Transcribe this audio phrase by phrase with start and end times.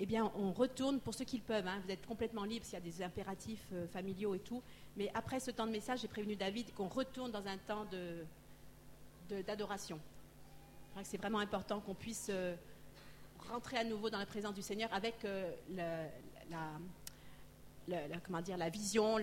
[0.00, 1.66] eh bien, on retourne pour ceux qui le peuvent.
[1.66, 1.80] hein.
[1.84, 4.62] vous êtes complètement libre s'il y a des impératifs euh, familiaux et tout.
[4.96, 8.24] Mais après ce temps de message, j'ai prévenu David qu'on retourne dans un temps de-
[9.30, 9.98] de- d'adoration.
[10.92, 12.54] Crois que c'est vraiment important qu'on puisse euh,
[13.50, 15.50] rentrer à nouveau dans la présence du Seigneur avec euh,
[17.88, 19.16] la, comment dire, la vision,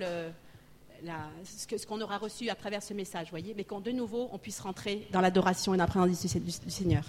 [1.05, 4.60] ce qu'on aura reçu à travers ce message, voyez, mais qu'on de nouveau on puisse
[4.60, 7.04] rentrer dans l'adoration et dans la présence du, du- Seigneur.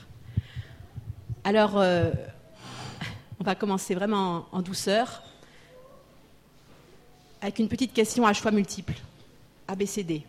[1.45, 1.77] Alors,
[3.41, 5.23] on va commencer vraiment en, douceur
[7.41, 8.95] avec une petite question à choix multiples.
[9.69, 10.23] ABCD.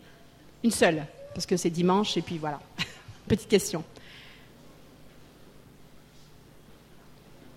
[0.62, 2.60] Une seule, parce que c'est dimanche et puis voilà.
[3.28, 3.84] petite question.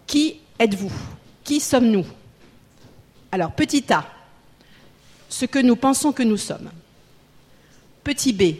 [0.05, 0.91] Qui êtes-vous?
[1.43, 2.05] Qui sommes-nous?
[3.31, 4.05] Alors, petit A,
[5.29, 6.69] ce que nous pensons que nous sommes.
[8.03, 8.55] Petit B,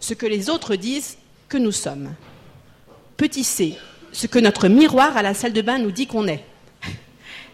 [0.00, 1.18] ce que les autres disent
[1.48, 2.14] que nous sommes.
[3.16, 3.76] Petit C,
[4.16, 6.42] ce que notre miroir à la salle de bain nous dit qu'on est.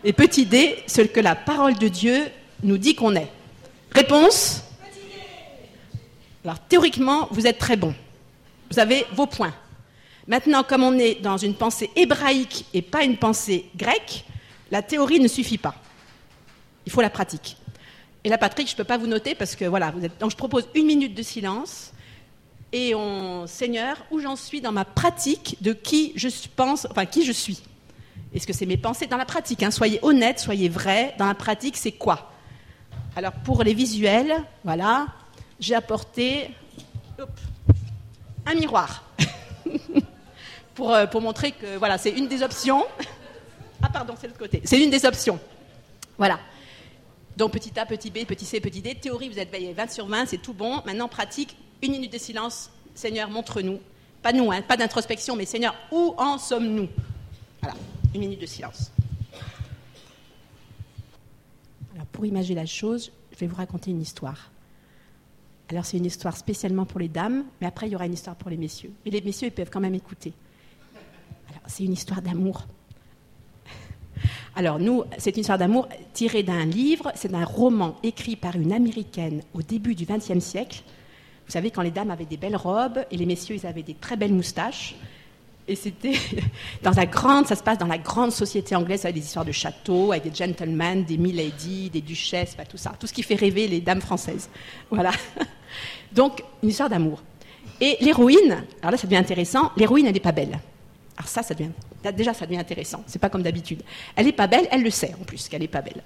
[0.05, 2.25] Et petit D, ce que la parole de Dieu
[2.62, 3.27] nous dit qu'on est.
[3.91, 4.62] Réponse?
[6.45, 7.92] Alors théoriquement, vous êtes très bon.
[8.70, 9.53] Vous avez vos points.
[10.28, 14.25] Maintenant, comme on est dans une pensée hébraïque et pas une pensée grecque,
[14.70, 15.75] la théorie ne suffit pas.
[16.86, 17.56] Il faut la pratique.
[18.23, 20.69] Et la pratique, je ne peux pas vous noter parce que voilà, donc je propose
[20.77, 21.92] une minute de silence
[22.73, 27.25] et on, Seigneur, où j'en suis dans ma pratique de qui je pense, enfin qui
[27.25, 27.62] je suis.
[28.34, 29.06] Est-ce que c'est mes pensées?
[29.06, 31.14] Dans la pratique hein, Soyez honnête, soyez vrai.
[31.19, 32.33] Dans la pratique, c'est quoi?
[33.14, 35.06] Alors pour les visuels, voilà,
[35.61, 36.51] j'ai apporté
[38.47, 39.05] un miroir
[40.75, 42.84] pour, euh, pour montrer que voilà, c'est une des options.
[43.83, 44.62] Ah pardon, c'est l'autre côté.
[44.64, 45.39] C'est une des options.
[46.17, 46.41] Voilà.
[47.36, 48.95] Donc petit A, petit B, petit C, petit D.
[48.95, 50.83] Théorie, vous êtes veillé 20 sur 20, c'est tout bon.
[50.86, 52.70] Maintenant, pratique, une minute de silence.
[52.94, 53.80] Seigneur, montre-nous.
[54.22, 56.89] Pas nous, hein, pas d'introspection, mais Seigneur, où en sommes-nous?
[57.61, 57.77] Voilà,
[58.14, 58.92] une minute de silence.
[61.94, 64.50] Alors, pour imaginer la chose, je vais vous raconter une histoire.
[65.70, 68.36] Alors, c'est une histoire spécialement pour les dames, mais après, il y aura une histoire
[68.36, 68.92] pour les messieurs.
[69.05, 70.33] Mais les messieurs, ils peuvent quand même écouter.
[71.48, 72.67] Alors, c'est une histoire d'amour.
[74.55, 78.73] Alors, nous, c'est une histoire d'amour tirée d'un livre, c'est un roman écrit par une
[78.73, 80.83] américaine au début du XXe siècle.
[81.52, 83.92] Vous savez, quand les dames avaient des belles robes et les messieurs, ils avaient des
[83.92, 84.95] très belles moustaches.
[85.68, 86.14] Et c'était
[86.83, 89.52] dans la grande, ça se passe dans la grande société anglaise, avec des histoires de
[89.52, 93.35] châteaux, avec des gentlemen, des milady, des duchesses, enfin, tout ça, tout ce qui fait
[93.35, 94.48] rêver les dames françaises.
[94.90, 95.11] Voilà.
[96.14, 97.23] Donc, une histoire d'amour.
[97.83, 100.58] Et l'héroïne, alors là, ça devient intéressant, l'héroïne, elle n'est pas belle.
[101.19, 101.69] Alors ça, ça devient,
[102.17, 103.05] déjà, ça devient intéressant.
[103.07, 103.83] C'est pas comme d'habitude.
[104.17, 106.02] Elle n'est pas belle, elle le sait en plus qu'elle n'est pas belle.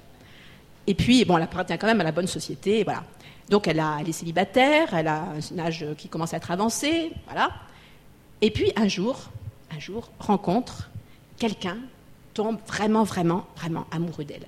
[0.87, 3.03] Et puis, bon, elle appartient quand même à la bonne société, voilà.
[3.49, 7.51] Donc, elle, est célibataire, elle a un âge qui commence à être avancé, voilà.
[8.41, 9.31] Et puis, un jour,
[9.75, 10.91] un jour, rencontre
[11.39, 11.79] quelqu'un,
[12.35, 14.47] tombe vraiment, vraiment, vraiment amoureux d'elle.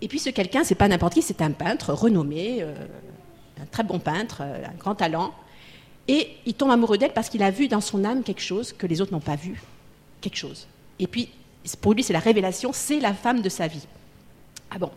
[0.00, 2.74] Et puis, ce quelqu'un, c'est pas n'importe qui, c'est un peintre renommé, euh,
[3.60, 5.34] un très bon peintre, euh, un grand talent.
[6.08, 8.86] Et il tombe amoureux d'elle parce qu'il a vu dans son âme quelque chose que
[8.86, 9.60] les autres n'ont pas vu.
[10.20, 10.66] Quelque chose.
[10.98, 11.30] Et puis,
[11.80, 13.86] pour lui, c'est la révélation, c'est la femme de sa vie.
[14.70, 14.90] Ah bon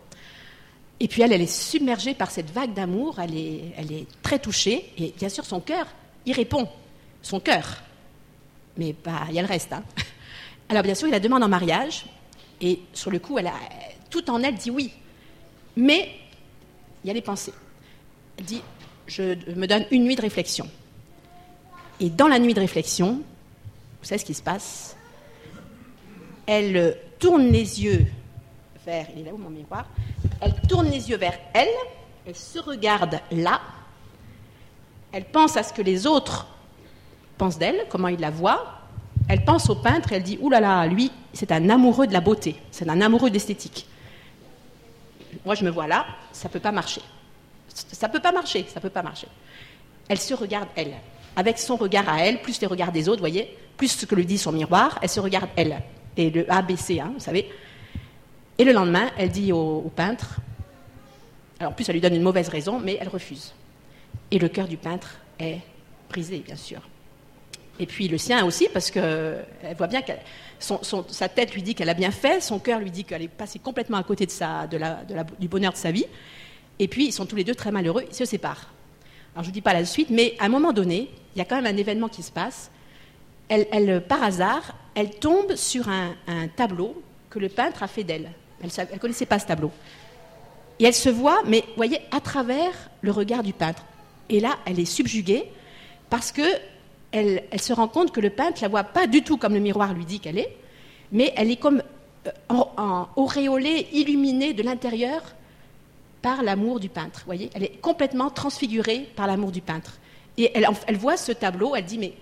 [1.00, 4.38] Et puis elle, elle est submergée par cette vague d'amour, elle est, elle est très
[4.38, 5.86] touchée, et bien sûr, son cœur,
[6.26, 6.68] il répond.
[7.22, 7.82] Son cœur.
[8.76, 9.72] Mais bah, il y a le reste.
[9.72, 9.82] hein.
[10.68, 12.04] Alors bien sûr, il la demande en mariage,
[12.60, 13.54] et sur le coup, elle a,
[14.10, 14.92] tout en elle dit oui.
[15.76, 16.10] Mais
[17.02, 17.54] il y a les pensées.
[18.36, 18.62] Elle dit,
[19.06, 19.22] je
[19.54, 20.68] me donne une nuit de réflexion.
[21.98, 23.22] Et dans la nuit de réflexion,
[24.00, 24.96] vous savez ce qui se passe?
[26.46, 28.06] Elle tourne les yeux
[28.84, 29.06] vers.
[29.14, 29.86] Il est là où mon miroir?
[30.40, 31.68] Elle tourne les yeux vers elle,
[32.26, 33.60] elle se regarde là,
[35.12, 36.46] elle pense à ce que les autres
[37.38, 38.76] pensent d'elle, comment ils la voient.
[39.28, 42.56] Elle pense au peintre elle dit Ouh là, lui, c'est un amoureux de la beauté,
[42.70, 43.86] c'est un amoureux d'esthétique.
[45.44, 47.02] Moi, je me vois là, ça ne peut pas marcher.
[47.68, 49.28] Ça ne peut pas marcher, ça ne peut pas marcher.
[50.08, 50.94] Elle se regarde elle
[51.36, 54.26] avec son regard à elle, plus les regards des autres, voyez, plus ce que lui
[54.26, 55.80] dit son miroir, elle se regarde elle.
[56.16, 57.48] Et le ABC, hein, vous savez.
[58.60, 60.38] Et le lendemain, elle dit au, peintre,
[61.58, 63.54] alors en plus elle lui donne une mauvaise raison, mais elle refuse.
[64.30, 65.60] Et le cœur du peintre est
[66.10, 66.82] brisé, bien sûr.
[67.78, 69.46] Et puis le sien aussi, parce qu'elle
[69.78, 70.12] voit bien que
[70.58, 73.58] sa tête lui dit qu'elle a bien fait, son cœur lui dit qu'elle est passée
[73.58, 76.04] complètement à côté de du bonheur de sa vie.
[76.78, 78.74] Et puis ils sont tous les deux très malheureux, ils se séparent.
[79.32, 81.40] Alors je ne vous dis pas la suite, mais à un moment donné, il y
[81.40, 82.70] a quand même un événement qui se passe.
[83.48, 86.14] Elle, par hasard, elle tombe sur un,
[86.56, 88.30] tableau que le peintre a fait d'elle.
[88.62, 89.70] Elle ne connaissait pas ce tableau.
[90.78, 92.72] Et elle se voit, mais voyez, à travers
[93.02, 93.84] le regard du peintre.
[94.28, 95.44] Et là, elle est subjuguée
[96.08, 96.42] parce que
[97.12, 99.92] elle, se rend compte que le peintre la voit pas du tout comme le miroir
[99.92, 100.56] lui dit qu'elle est,
[101.12, 101.82] mais elle est comme
[102.48, 105.22] en, auréolée, illuminée de l'intérieur
[106.22, 107.22] par l'amour du peintre.
[107.26, 109.98] voyez Elle est complètement transfigurée par l'amour du peintre.
[110.38, 112.14] Et elle, voit ce tableau, elle dit, mais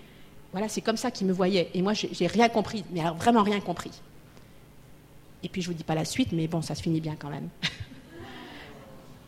[0.51, 1.69] voilà, c'est comme ça qu'il me voyait.
[1.73, 3.91] Et moi, j'ai rien compris, mais vraiment rien compris.
[5.43, 7.29] Et puis, je vous dis pas la suite, mais bon, ça se finit bien quand
[7.29, 7.49] même.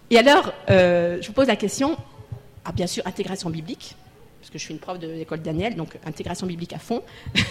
[0.10, 1.98] Et alors, euh, je vous pose la question,
[2.66, 3.96] ah, bien sûr, intégration biblique,
[4.42, 7.02] parce que je suis une prof de l'école Daniel, donc intégration biblique à fond.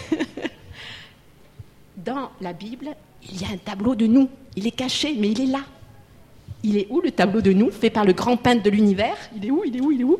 [1.97, 2.89] Dans la Bible,
[3.29, 4.29] il y a un tableau de nous.
[4.55, 5.61] Il est caché, mais il est là.
[6.63, 9.17] Il est où le tableau de nous, fait par le grand peintre de l'univers?
[9.35, 10.19] Il est où Il est où Il est où?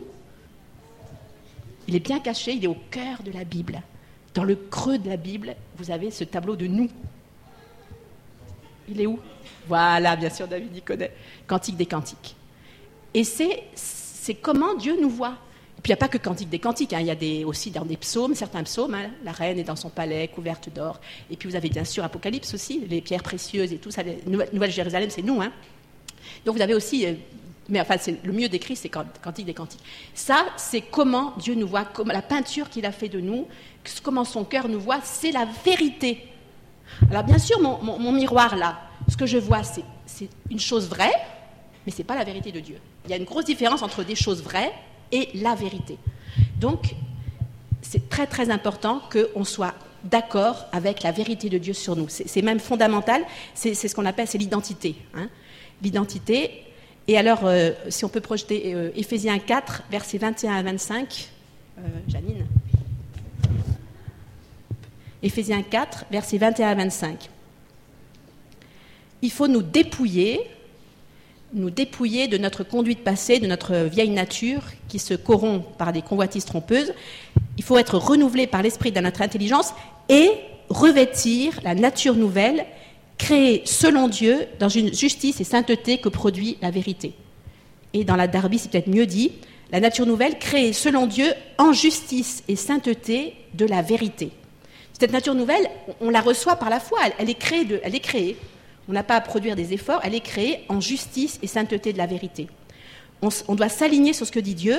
[1.88, 3.82] Il est bien caché, il est au cœur de la Bible.
[4.34, 6.90] Dans le creux de la Bible, vous avez ce tableau de nous.
[8.92, 9.20] Il est où?
[9.68, 11.12] Voilà, bien sûr, David y connaît.
[11.48, 12.36] Cantique des cantiques.
[13.14, 13.64] Et c'est,
[14.42, 15.38] comment Dieu nous voit.
[15.78, 17.00] Et puis il n'y a pas que Cantique des Cantiques, hein.
[17.00, 19.10] il y a des, aussi dans des psaumes, certains psaumes, hein.
[19.24, 21.00] la reine est dans son palais couverte d'or.
[21.32, 24.04] Et puis vous avez bien sûr Apocalypse aussi, les pierres précieuses et tout ça.
[24.54, 25.42] Nouvelle-Jérusalem, c'est nous.
[25.42, 25.52] Hein.
[26.46, 27.14] Donc vous avez aussi, euh,
[27.68, 29.84] mais enfin le mieux décrit, c'est Cantique des Cantiques.
[30.14, 33.48] Ça, c'est comment Dieu nous voit, comme la peinture qu'il a fait de nous,
[34.04, 36.28] comment son cœur nous voit, c'est la vérité.
[37.10, 41.14] Alors bien sûr, mon miroir là, ce que je vois, c'est une chose vraie,
[41.86, 42.78] mais ce n'est pas la vérité de Dieu.
[43.06, 44.72] Il y a une grosse différence entre des choses vraies
[45.12, 45.98] et la vérité.
[46.60, 46.96] Donc,
[47.82, 49.74] c'est très très important qu'on soit
[50.04, 52.08] d'accord avec la vérité de Dieu sur nous.
[52.10, 53.22] C'est même fondamental,
[53.54, 54.96] c'est ce qu'on appelle, c'est l'identité.
[55.16, 55.28] Hein.
[55.82, 56.64] L'identité.
[57.08, 61.30] Et alors, euh, si on peut projeter euh, Éphésiens 4, versets 21 à 25,
[61.78, 62.46] euh, Janine.
[65.24, 67.30] Éphésiens 4, versets 21 à 25
[69.22, 70.42] il faut nous dépouiller,
[71.54, 76.02] nous dépouiller de notre conduite passée, de notre vieille nature qui se corrompt par des
[76.02, 76.94] convoitises trompeuses.
[77.58, 79.74] Il faut être renouvelé par l'esprit de notre intelligence
[80.10, 80.32] et
[80.70, 82.66] revêtir la nature nouvelle
[83.18, 87.14] créée selon Dieu dans une justice et sainteté que produit la vérité.
[87.94, 89.34] Et dans la Darby, c'est peut-être mieux dit,
[89.72, 94.32] la nature nouvelle créée selon Dieu en justice et sainteté de la vérité.
[95.02, 95.68] Cette nature nouvelle,
[96.00, 98.38] on la reçoit par la foi, elle est créée.
[98.88, 101.98] On n'a pas à produire des efforts, elle est créée en justice et sainteté de
[101.98, 102.48] la vérité.
[103.24, 104.78] On, doit s'aligner sur ce que dit Dieu,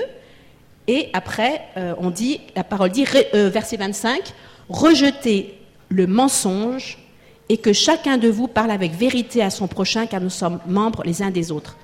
[0.87, 3.05] et après, euh, on dit, la parole dit,
[3.35, 4.33] euh, verset 25,
[4.69, 5.59] rejetez
[5.89, 6.99] le mensonge
[7.49, 11.03] et que chacun de vous parle avec vérité à son prochain, car nous sommes membres
[11.05, 11.77] les uns des autres.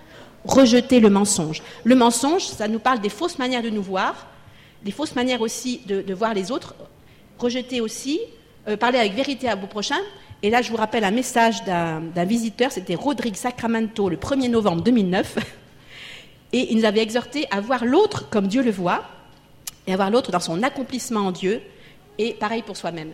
[0.44, 1.60] Rejetez le mensonge.
[1.82, 4.28] Le mensonge, ça nous parle des fausses manières de nous voir,
[4.84, 6.76] des fausses manières aussi de, voir les autres.
[7.38, 8.20] Rejetez aussi,
[8.66, 10.00] euh, parler avec vérité à vos prochains,
[10.42, 14.82] et là, je vous rappelle un message d'un visiteur, c'était Rodrigue Sacramento, le 1er novembre
[14.82, 15.36] 2009.
[16.52, 19.04] Et il nous avait exhorté à voir l'autre comme Dieu le voit,
[19.86, 21.60] et à voir l'autre dans son accomplissement en Dieu,
[22.18, 23.10] et pareil pour soi-même.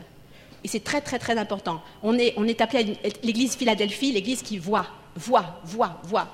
[0.62, 1.82] Et c'est très, très, très important.
[2.03, 4.87] On est, on est appelé à l'église Philadelphie, l'église qui voit,
[5.17, 6.29] voit, voit, voit.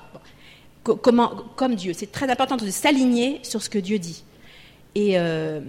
[0.83, 1.93] Comment, comme Dieu.
[1.93, 4.23] C'est très important de s'aligner sur ce que Dieu dit.
[4.95, 5.59] Et euh,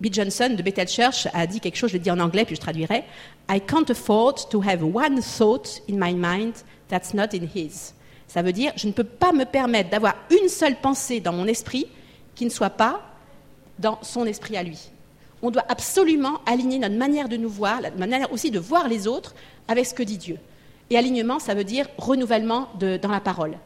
[0.00, 2.54] Bill Johnson de Bethel Church a dit quelque chose, je le dis en anglais, puis
[2.54, 3.04] je traduirai.
[3.50, 6.54] I can't afford to have one thought in my mind
[6.88, 7.94] that's not in his.
[8.28, 11.46] Ça veut dire, je ne peux pas me permettre d'avoir une seule pensée dans mon
[11.46, 11.86] esprit
[12.34, 13.00] qui ne soit pas
[13.78, 14.90] dans son esprit à lui.
[15.42, 19.06] On doit absolument aligner notre manière de nous voir, la manière aussi de voir les
[19.06, 19.34] autres
[19.66, 20.38] avec ce que dit Dieu.
[20.90, 23.56] Et alignement, ça veut dire renouvellement dans la parole.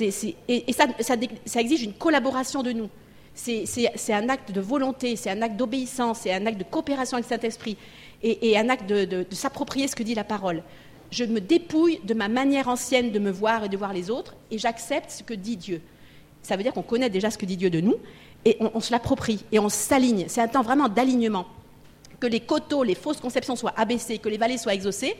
[0.00, 2.90] et, ça, ça exige une collaboration de nous
[3.34, 7.28] c'est un acte de volonté, c'est un acte d'obéissance, c'est un acte de coopération avec
[7.28, 7.76] Saint-Esprit
[8.22, 10.62] et, un acte de, s'approprier ce que dit la parole.
[11.10, 14.36] Je me dépouille de ma manière ancienne de me voir et de voir les autres
[14.50, 15.80] et j'accepte ce que dit Dieu.
[16.42, 17.96] Ça veut dire qu'on connaît déjà ce que dit Dieu de nous
[18.44, 20.26] et on, se l'approprie et on s'aligne.
[20.28, 21.46] C'est un temps vraiment d'alignement.
[22.20, 25.16] Que les coteaux, les fausses conceptions soient abaissées, que les vallées soient exaucées.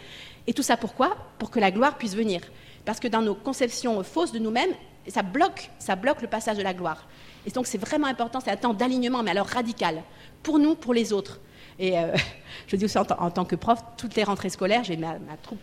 [0.47, 1.17] Et tout ça pourquoi?
[1.39, 2.41] Pour que la gloire puisse venir.
[2.85, 4.73] Parce que dans nos conceptions fausses de nous-mêmes,
[5.11, 7.07] ça bloque, ça bloque le passage de la gloire.
[7.47, 10.03] Et donc c'est vraiment important, c'est un temps d'alignement, mais alors radical,
[10.43, 11.41] pour nous, pour les autres.
[11.79, 12.15] Et euh,
[12.67, 15.17] je dis aussi en, tant que prof, toutes les rentrées scolaires, j'ai ma,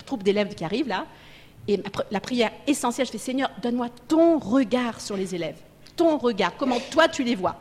[0.06, 1.06] troupe, d'élèves qui arrive là,
[1.68, 5.58] et la prière essentielle, je fais Seigneur, donne-moi ton regard sur les élèves,
[5.98, 7.58] ton regard, comment toi tu les vois.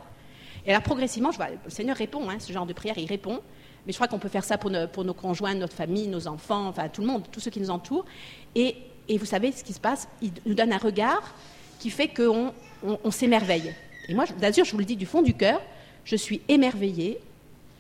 [0.67, 1.31] Et là, progressivement,
[1.65, 3.41] le Seigneur répond, hein, ce genre de prière, il répond.
[3.87, 6.89] Mais je crois qu'on peut faire ça pour, nos conjoints, notre famille, nos enfants, enfin
[6.89, 8.05] tout le monde, tous ceux qui nous entourent.
[8.57, 8.77] Et,
[9.09, 10.09] vous savez ce qui se passe?
[10.21, 11.23] Il nous donne un regard
[11.79, 12.53] qui fait qu'on
[12.83, 13.75] on s'émerveille.
[14.09, 15.61] Et moi, sûr, je vous le dis du fond du cœur,
[16.05, 17.19] je suis émerveillée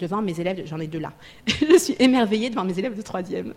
[0.00, 1.12] devant mes élèves, j'en ai deux là,
[1.46, 3.54] je suis émerveillée devant mes élèves de troisième.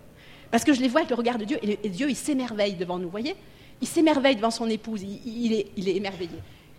[0.51, 2.98] Parce que je les vois avec le regard de Dieu, et, Dieu, il s'émerveille devant
[2.98, 3.36] nous, vous voyez?
[3.81, 6.38] Il s'émerveille devant son épouse, il, est, il est, émerveillé.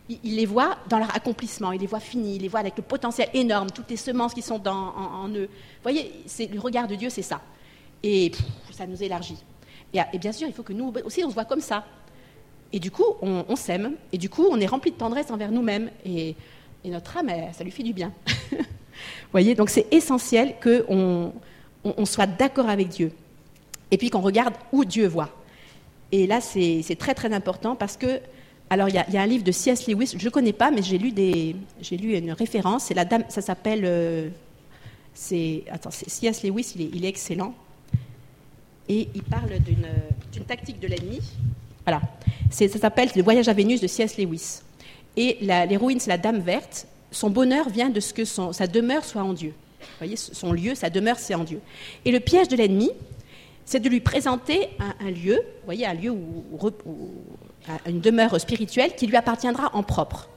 [0.08, 2.82] Il, les voit dans leur accomplissement, il les voit finis, il les voit avec le
[2.82, 5.46] potentiel énorme, toutes les semences qui sont dans, en, eux.
[5.46, 6.12] Vous voyez,
[6.52, 7.40] le regard de Dieu, c'est ça.
[8.02, 8.32] Et
[8.72, 9.38] ça nous élargit.
[9.92, 11.84] Et, bien sûr, il faut que nous aussi, on se voit comme ça.
[12.72, 15.90] Et du coup, on, s'aime, et du coup, on est rempli de tendresse envers nous-mêmes.
[16.04, 16.36] Et,
[16.84, 18.12] notre âme, ça lui fait du bien.
[18.52, 21.32] Vous voyez, donc c'est essentiel qu'on
[21.84, 23.12] on, soit d'accord avec Dieu.
[23.90, 25.30] Et puis qu'on regarde où Dieu voit.
[26.12, 28.20] Et là, c'est très très important parce que,
[28.70, 29.88] alors il y, a un livre de C.S.
[29.88, 33.42] Lewis, je ne connais pas, mais j'ai lu, lu une référence, c'est la dame, ça
[33.42, 34.28] s'appelle, euh,
[35.14, 36.44] C.S.
[36.44, 37.54] Lewis, il est, excellent.
[38.88, 41.20] Et il parle d'une tactique de l'ennemi.
[41.84, 42.02] Voilà,
[42.50, 44.18] ça s'appelle Le voyage à Vénus de C.S.
[44.18, 44.60] Lewis.
[45.16, 46.86] Et l'héroïne, c'est la dame verte.
[47.10, 49.54] Son bonheur vient de ce que sa demeure soit en Dieu.
[49.80, 51.60] Vous voyez, son lieu, sa demeure, c'est en Dieu.
[52.04, 52.90] Et le piège de l'ennemi,
[53.64, 56.44] c'est de lui présenter un, lieu, vous voyez, un lieu où,
[57.86, 60.28] une demeure spirituelle qui lui appartiendra en propre.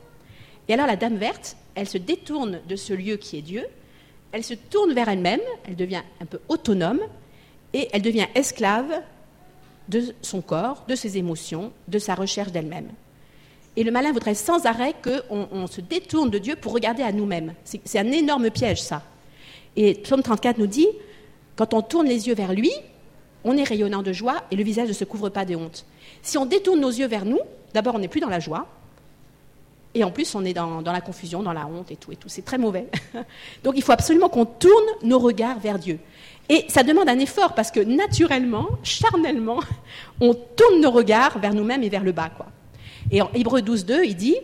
[0.67, 3.65] Et alors la Dame verte, elle se détourne de ce lieu qui est Dieu,
[4.31, 6.99] elle se tourne vers elle-même, elle devient un peu autonome
[7.73, 9.01] et elle devient esclave
[9.89, 12.89] de son corps, de ses émotions, de sa recherche d'elle-même.
[13.75, 17.11] Et le malin voudrait sans arrêt qu'on on se détourne de Dieu pour regarder à
[17.11, 17.53] nous-mêmes.
[17.63, 19.01] C'est un énorme piège, ça.
[19.75, 20.87] Et Psaume 34 nous dit,
[21.55, 22.71] quand on tourne les yeux vers lui,
[23.43, 25.85] on est rayonnant de joie et le visage ne se couvre pas de honte.
[26.21, 27.39] Si on détourne nos yeux vers nous,
[27.73, 28.67] d'abord on n'est plus dans la joie,
[29.95, 32.29] et en plus on est dans, la confusion, dans la honte et tout, et tout.
[32.29, 32.87] C'est très mauvais.
[33.63, 35.99] Donc il faut absolument qu'on tourne nos regards vers Dieu.
[36.49, 39.59] Et ça demande un effort parce que naturellement, charnellement,
[40.19, 42.29] on tourne nos regards vers nous-mêmes et vers le bas.
[42.35, 42.47] Quoi.
[43.11, 44.35] Et en Hébreu 12.2, il dit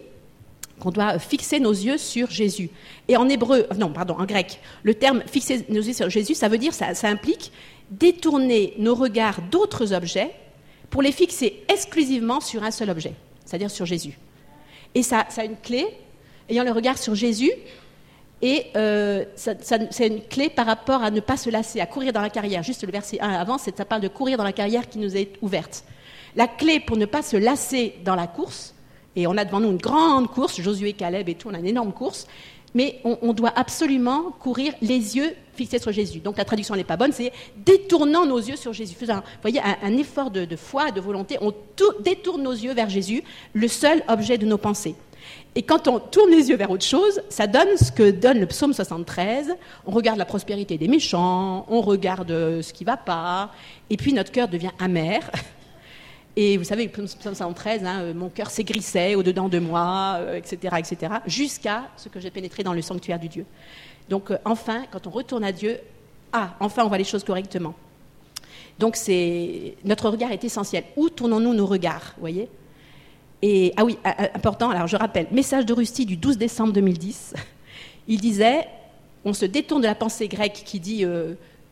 [0.79, 2.69] qu'on doit fixer nos yeux sur Jésus.
[3.09, 6.47] Et en hébreu, non, pardon, en grec, le terme fixer nos yeux sur Jésus, ça
[6.47, 7.51] veut dire, ça implique
[7.91, 10.31] détourner nos regards d'autres objets
[10.89, 13.13] pour les fixer exclusivement sur un seul objet,
[13.45, 14.17] c'est-à-dire sur Jésus.
[14.95, 15.85] Et ça, ça a une clé,
[16.49, 17.51] ayant le regard sur Jésus,
[18.41, 22.21] et euh, c'est une clé par rapport à ne pas se lasser, à courir dans
[22.21, 22.63] la carrière.
[22.63, 25.33] Juste le verset 1 avant, ça parle de courir dans la carrière qui nous est
[25.41, 25.83] ouverte.
[26.35, 28.73] La clé pour ne pas se lasser dans la course,
[29.15, 31.67] et on a devant nous une grande course, Josué, Caleb et tout, on a une
[31.67, 32.27] énorme course,
[32.73, 36.19] mais on, doit absolument courir les yeux fixés sur Jésus.
[36.19, 38.95] Donc la traduction n'est pas bonne, c'est détournant nos yeux sur Jésus.
[38.99, 41.53] Vous voyez, un, effort de, foi, de volonté, on
[41.99, 43.23] détourne nos yeux vers Jésus,
[43.53, 44.95] le seul objet de nos pensées.
[45.55, 48.45] Et quand on tourne les yeux vers autre chose, ça donne ce que donne le
[48.45, 49.53] psaume 73.
[49.85, 52.29] On regarde la prospérité des méchants, on regarde
[52.61, 53.51] ce qui ne va pas,
[53.89, 55.29] et puis notre cœur devient amer.
[56.35, 60.77] Et vous savez, psaume 113, hein, euh, mon cœur s'aigrissait au-dedans de moi, etc., euh,
[60.77, 63.45] etc., jusqu'à ce que j'ai pénétré dans le sanctuaire du Dieu.
[64.09, 65.79] Donc, euh, enfin, quand on retourne à Dieu,
[66.31, 67.73] ah, enfin, on voit les choses correctement.
[68.77, 70.83] Donc, c'est notre regard est essentiel.
[70.95, 72.47] Où tournons-nous nos regards, voyez?
[73.41, 73.97] Et ah oui,
[74.33, 74.69] important.
[74.69, 77.33] Alors, je rappelle, message de Rusty du 12 décembre 2010.
[78.07, 78.67] Il disait,
[79.25, 81.05] on se détourne de la pensée grecque qui dit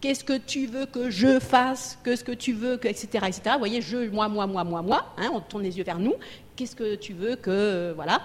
[0.01, 3.41] qu'est-ce que tu veux que je fasse, qu'est-ce que tu veux, que, etc., etc.
[3.53, 6.13] Vous voyez, je, moi, moi, moi, moi, moi, hein, on tourne les yeux vers nous,
[6.55, 8.21] qu'est-ce que tu veux que, euh, voilà.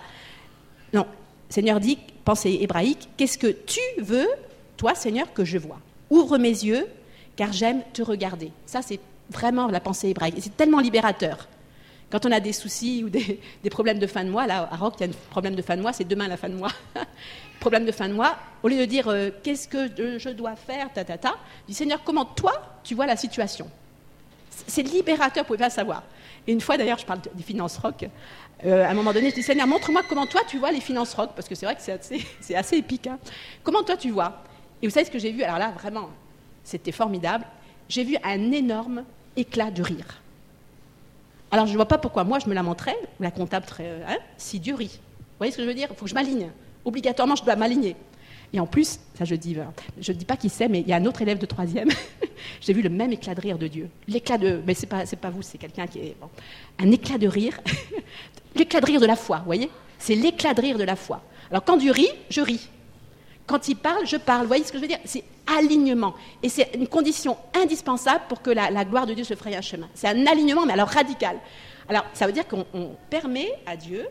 [0.93, 1.07] Non,
[1.49, 4.29] Seigneur dit, pensée hébraïque, qu'est-ce que tu veux,
[4.77, 5.79] toi, Seigneur, que je vois?
[6.11, 6.87] Ouvre mes yeux,
[7.37, 8.51] car j'aime te regarder.
[8.67, 9.01] Ça, c'est
[9.31, 10.37] vraiment la pensée hébraïque.
[10.41, 11.49] C'est tellement libérateur.
[12.13, 13.41] Quand on a des soucis ou des,
[13.71, 15.79] problèmes de fin de mois, là, à Rock, il y a un problème de fin
[15.79, 16.71] de mois, c'est demain la fin de mois.
[17.61, 19.89] problème de fin de mois, au lieu de dire euh, qu'est-ce que
[20.19, 22.53] je dois faire, ta, ta, ta, dis Seigneur, comment toi
[22.85, 23.67] tu vois la situation?
[24.67, 26.03] C'est libérateur, vous pouvez pas savoir.
[26.47, 28.05] Et une fois d'ailleurs, je parle des finances rock.
[28.67, 31.15] Euh, à un moment donné, je dis Seigneur, montre-moi comment toi tu vois les finances
[31.15, 33.07] rock, parce que c'est vrai que c'est assez, épique.
[33.07, 33.19] Hein.
[33.63, 34.43] Comment toi tu vois?
[34.83, 35.45] Et vous savez ce que j'ai vu?
[35.45, 36.11] Alors là, vraiment,
[36.63, 37.47] c'était formidable.
[37.89, 39.05] J'ai vu un énorme
[39.35, 40.22] éclat de rire.
[41.53, 44.17] Alors, je ne vois pas pourquoi moi, je me la montrais, la comptable, très, hein,
[44.39, 44.99] si Dieu rit.
[45.19, 45.89] Vous voyez ce que je veux dire?
[45.91, 46.49] Il faut que je m'aligne.
[46.85, 47.95] Obligatoirement, je dois m'aligner.
[48.55, 49.57] Et en plus, ça je dis,
[49.99, 51.89] je ne dis pas qui c'est, mais il y a un autre élève de troisième.
[52.61, 53.89] J'ai vu le même éclat de rire de Dieu.
[54.09, 56.17] L'éclat de, mais c'est pas, pas vous, c'est quelqu'un qui est
[56.79, 57.61] un éclat de rire,
[58.57, 59.39] l'éclat de rire de la foi.
[59.39, 59.71] Vous voyez?
[59.99, 61.23] C'est l'éclat de rire de la foi.
[61.51, 62.69] Alors quand Dieu rit, je ris.
[63.47, 64.43] Quand il parle, je parle.
[64.43, 65.01] Vous voyez ce que je veux dire?
[65.05, 66.15] C'est alignement.
[66.43, 69.89] Et c'est une condition indispensable pour que la, gloire de Dieu se fraye un chemin.
[69.95, 71.39] C'est un alignement, mais alors radical.
[71.89, 74.07] Alors, ça veut dire qu'on permet à Dieu,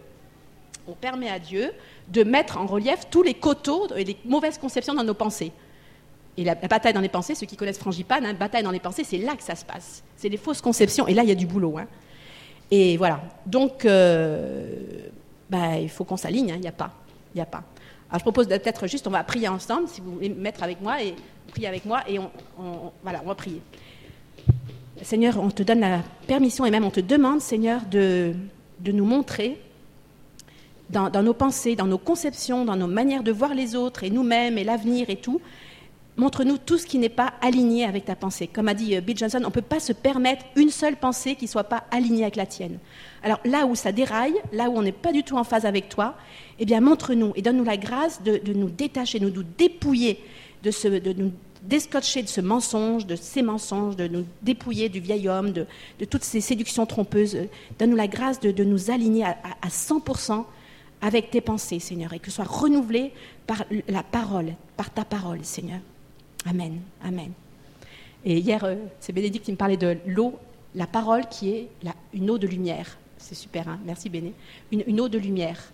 [0.87, 1.71] on permet à Dieu
[2.09, 5.51] de mettre en relief tous les coteaux et les mauvaises conceptions dans nos pensées.
[6.37, 9.03] Et la, bataille dans les pensées, ceux qui connaissent Frangipane, hein, bataille dans les pensées,
[9.03, 10.03] c'est là que ça se passe.
[10.15, 11.07] C'est les fausses conceptions.
[11.07, 11.77] Et là, il y a du boulot.
[11.77, 11.87] Hein.
[12.69, 13.21] Et voilà.
[13.45, 15.09] Donc, euh,
[15.49, 16.53] bah, il faut qu'on s'aligne.
[16.55, 16.91] Il n'y a pas.
[17.33, 17.63] Il n'y a pas.
[18.11, 21.01] Alors je propose peut-être juste, on va prier ensemble, si vous voulez mettre avec moi
[21.01, 21.15] et
[21.47, 22.29] prier avec moi, et on,
[23.03, 23.61] voilà, on va prier.
[25.01, 28.33] Seigneur, on te donne la permission et même on te demande, Seigneur, de,
[28.81, 29.57] de nous montrer
[30.89, 34.57] dans, nos pensées, dans nos conceptions, dans nos manières de voir les autres et nous-mêmes
[34.57, 35.41] et l'avenir et tout,
[36.17, 38.47] Montre-nous tout ce qui n'est pas aligné avec ta pensée.
[38.47, 41.35] Comme a dit euh, Bill Johnson, on ne peut pas se permettre une seule pensée
[41.35, 42.79] qui ne soit pas alignée avec la tienne.
[43.23, 45.87] Alors là où ça déraille, là où on n'est pas du tout en phase avec
[45.87, 46.15] toi,
[46.59, 50.19] eh bien montre-nous et donne-nous la grâce de, nous détacher, de nous dépouiller,
[50.63, 51.31] de, ce, de nous
[51.63, 55.65] déscotcher de ce mensonge, de ces mensonges, de nous dépouiller du vieil homme, de,
[56.09, 57.37] toutes ces séductions trompeuses.
[57.79, 60.43] Donne-nous la grâce de, nous aligner à, à 100%
[61.01, 63.13] avec tes pensées, Seigneur, et que soit renouvelé
[63.47, 65.79] par la parole, par ta parole, Seigneur.
[66.45, 67.31] Amen, amen.
[68.25, 70.37] Et hier, euh, c'est Bénédicte qui me parlait de l'eau,
[70.75, 71.69] la parole qui est
[72.13, 72.97] une eau de lumière.
[73.17, 74.33] C'est super, hein merci Béné.
[74.71, 75.71] Une, eau de lumière.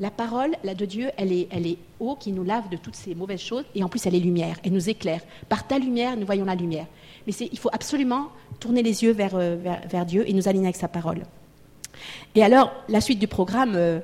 [0.00, 2.94] La parole, la de Dieu, elle est, elle est eau qui nous lave de toutes
[2.94, 5.20] ces mauvaises choses, et en plus elle est lumière, elle nous éclaire.
[5.48, 6.86] Par ta lumière, nous voyons la lumière.
[7.26, 8.28] Mais il faut absolument
[8.60, 11.22] tourner les yeux euh, vers, Dieu et nous aligner avec sa parole.
[12.34, 14.00] Et alors, la suite du programme, euh,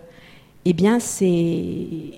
[0.65, 2.11] eh bien, c'est...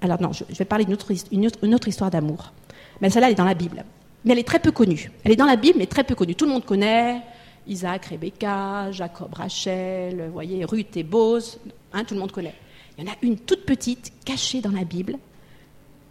[0.00, 2.52] Alors non, je, vais parler d'une autre, une autre histoire d'amour.
[3.00, 3.84] Mais celle-là, elle est dans la Bible.
[4.24, 5.10] Mais elle est très peu connue.
[5.24, 6.34] Elle est dans la Bible, mais très peu connue.
[6.34, 7.22] Tout le monde connaît
[7.66, 11.60] Isaac, Rebecca, Jacob, Rachel, vous voyez, Ruth et Boz.
[11.92, 12.54] Hein, tout le monde connaît.
[12.96, 15.18] Il y en a une toute petite, cachée dans la Bible,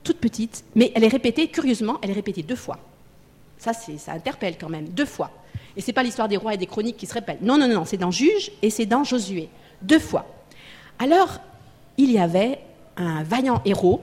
[0.04, 2.80] toute petite, mais elle est répétée, curieusement, elle est répétée deux fois.
[3.58, 5.32] Ça, ça interpelle quand même, deux fois.
[5.76, 7.42] Et ce n'est pas l'histoire des rois et des chroniques qui se répètent.
[7.42, 9.50] Non, non, non, c'est dans Juge et c'est dans Josué.
[9.82, 10.26] Deux fois.
[10.98, 11.40] Alors,
[11.98, 12.60] il y avait
[12.96, 14.02] un vaillant héros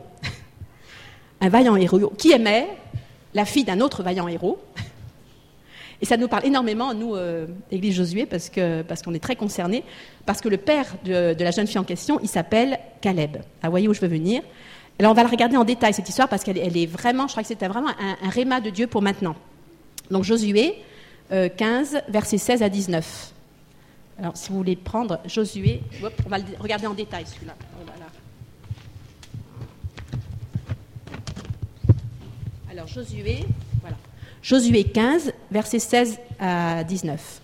[1.41, 2.69] un vaillant héros qui aimait
[3.35, 4.59] la fille d'un autre vaillant héros.
[6.03, 9.85] Et ça nous parle énormément, nous, euh, Église Josué, parce qu'on parce est très concernés,
[10.27, 13.39] parce que le père de, la jeune fille en question, il s'appelle Caleb.
[13.63, 14.43] vous voyez où je veux venir?
[14.99, 17.33] Alors on va la regarder en détail, cette histoire, parce qu'elle elle est vraiment, je
[17.33, 19.35] crois que c'était vraiment un, un réma de Dieu pour maintenant.
[20.11, 20.75] Donc Josué
[21.31, 23.33] 15, euh, versets 16 à 19.
[24.19, 25.81] Alors si vous voulez prendre Josué,
[26.25, 27.55] on va le regarder en détail celui-là.
[32.75, 33.45] Alors Josué,
[33.83, 33.97] voilà.
[34.43, 37.41] Josué 15, versets 16 à 19.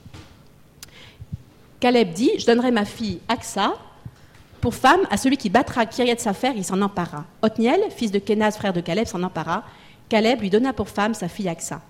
[1.79, 3.75] Caleb dit Je donnerai ma fille Aksa
[4.61, 7.27] pour femme à celui qui battra Kiriat Safer, il s'en empara.
[7.43, 9.63] Othniel, fils de Kenaz, frère de Caleb, s'en empara.
[10.09, 11.81] Caleb lui donna pour femme sa fille Aksa.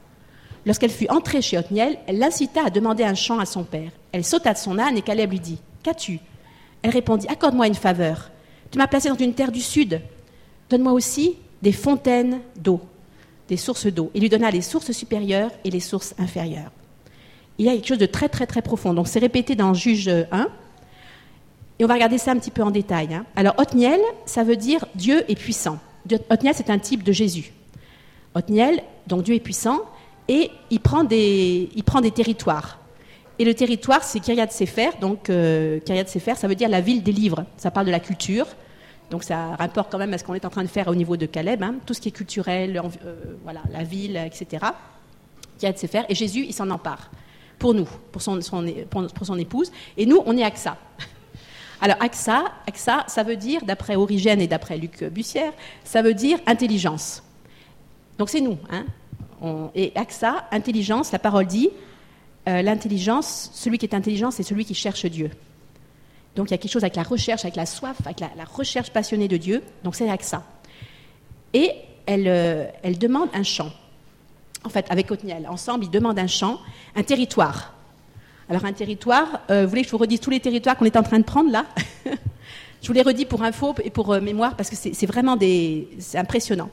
[0.67, 3.91] Lorsqu'elle fut entrée chez Othniel, elle l'incita à demander un champ à son père.
[4.13, 6.21] Elle sauta de son âne et Caleb lui dit Qu'as-tu?
[6.83, 8.31] Elle répondit Accorde-moi une faveur.
[8.71, 10.03] Tu m'as placé dans une terre du sud.
[10.69, 12.83] Donne-moi aussi des fontaines d'eau
[13.51, 14.11] des sources d'eau.
[14.15, 16.71] Il lui donna les sources supérieures et les sources inférieures.
[17.59, 18.95] Il y a quelque chose de très très très profond.
[18.95, 20.49] Donc c'est répété dans Juge 1.
[21.79, 23.13] Et on va regarder ça un petit peu en détail.
[23.13, 23.27] Hein.
[23.35, 25.79] Alors Othniel, ça veut dire Dieu est puissant.
[26.31, 27.53] Othniel, c'est un type de Jésus.
[28.35, 29.81] Othniel, donc Dieu est puissant,
[30.29, 32.79] et il prend des, il prend des territoires.
[33.41, 34.91] Et le territoire, c'est Kiryat Sefer.
[35.01, 37.45] Donc euh, Kiryat Sefer, ça veut dire la ville des livres.
[37.57, 38.47] Ça parle de la culture,
[39.11, 41.17] donc ça rapporte quand même à ce qu'on est en train de faire au niveau
[41.17, 44.65] de Caleb, hein, tout ce qui est culturel, euh, voilà, la ville, etc.
[45.59, 46.05] Qui a de se faire.
[46.09, 47.11] Et Jésus, il s'en empare
[47.59, 48.39] pour nous, pour son,
[49.37, 49.73] épouse.
[49.97, 50.77] Et nous, on est AXA.
[51.81, 55.53] Alors AXA, AXA, ça veut dire, d'après Origène et d'après Luc Bussière,
[55.85, 57.23] ça veut dire intelligence.
[58.19, 58.59] Donc c'est nous.
[58.71, 58.85] Hein.
[59.75, 61.71] et AXA, intelligence, la parole dit,
[62.49, 65.31] euh, l'intelligence, celui qui est intelligent, c'est celui qui cherche Dieu.
[66.37, 68.91] Donc il y a quelque chose avec la recherche, avec la soif, avec la, recherche
[68.91, 69.63] passionnée de Dieu.
[69.85, 70.45] Donc c'est avec ça.
[71.53, 71.73] Et
[72.07, 73.71] elle, euh, elle demande un champ.
[74.65, 76.61] En fait, avec Othniel, ensemble, ils demandent un champ,
[76.95, 77.75] un territoire.
[78.49, 80.97] Alors un territoire, euh, vous voulez que je vous redise tous les territoires qu'on est
[80.97, 81.67] en train de prendre là?
[82.83, 85.87] Je vous les redis pour info et pour euh, mémoire parce que c'est vraiment des,
[86.15, 86.71] impressionnant.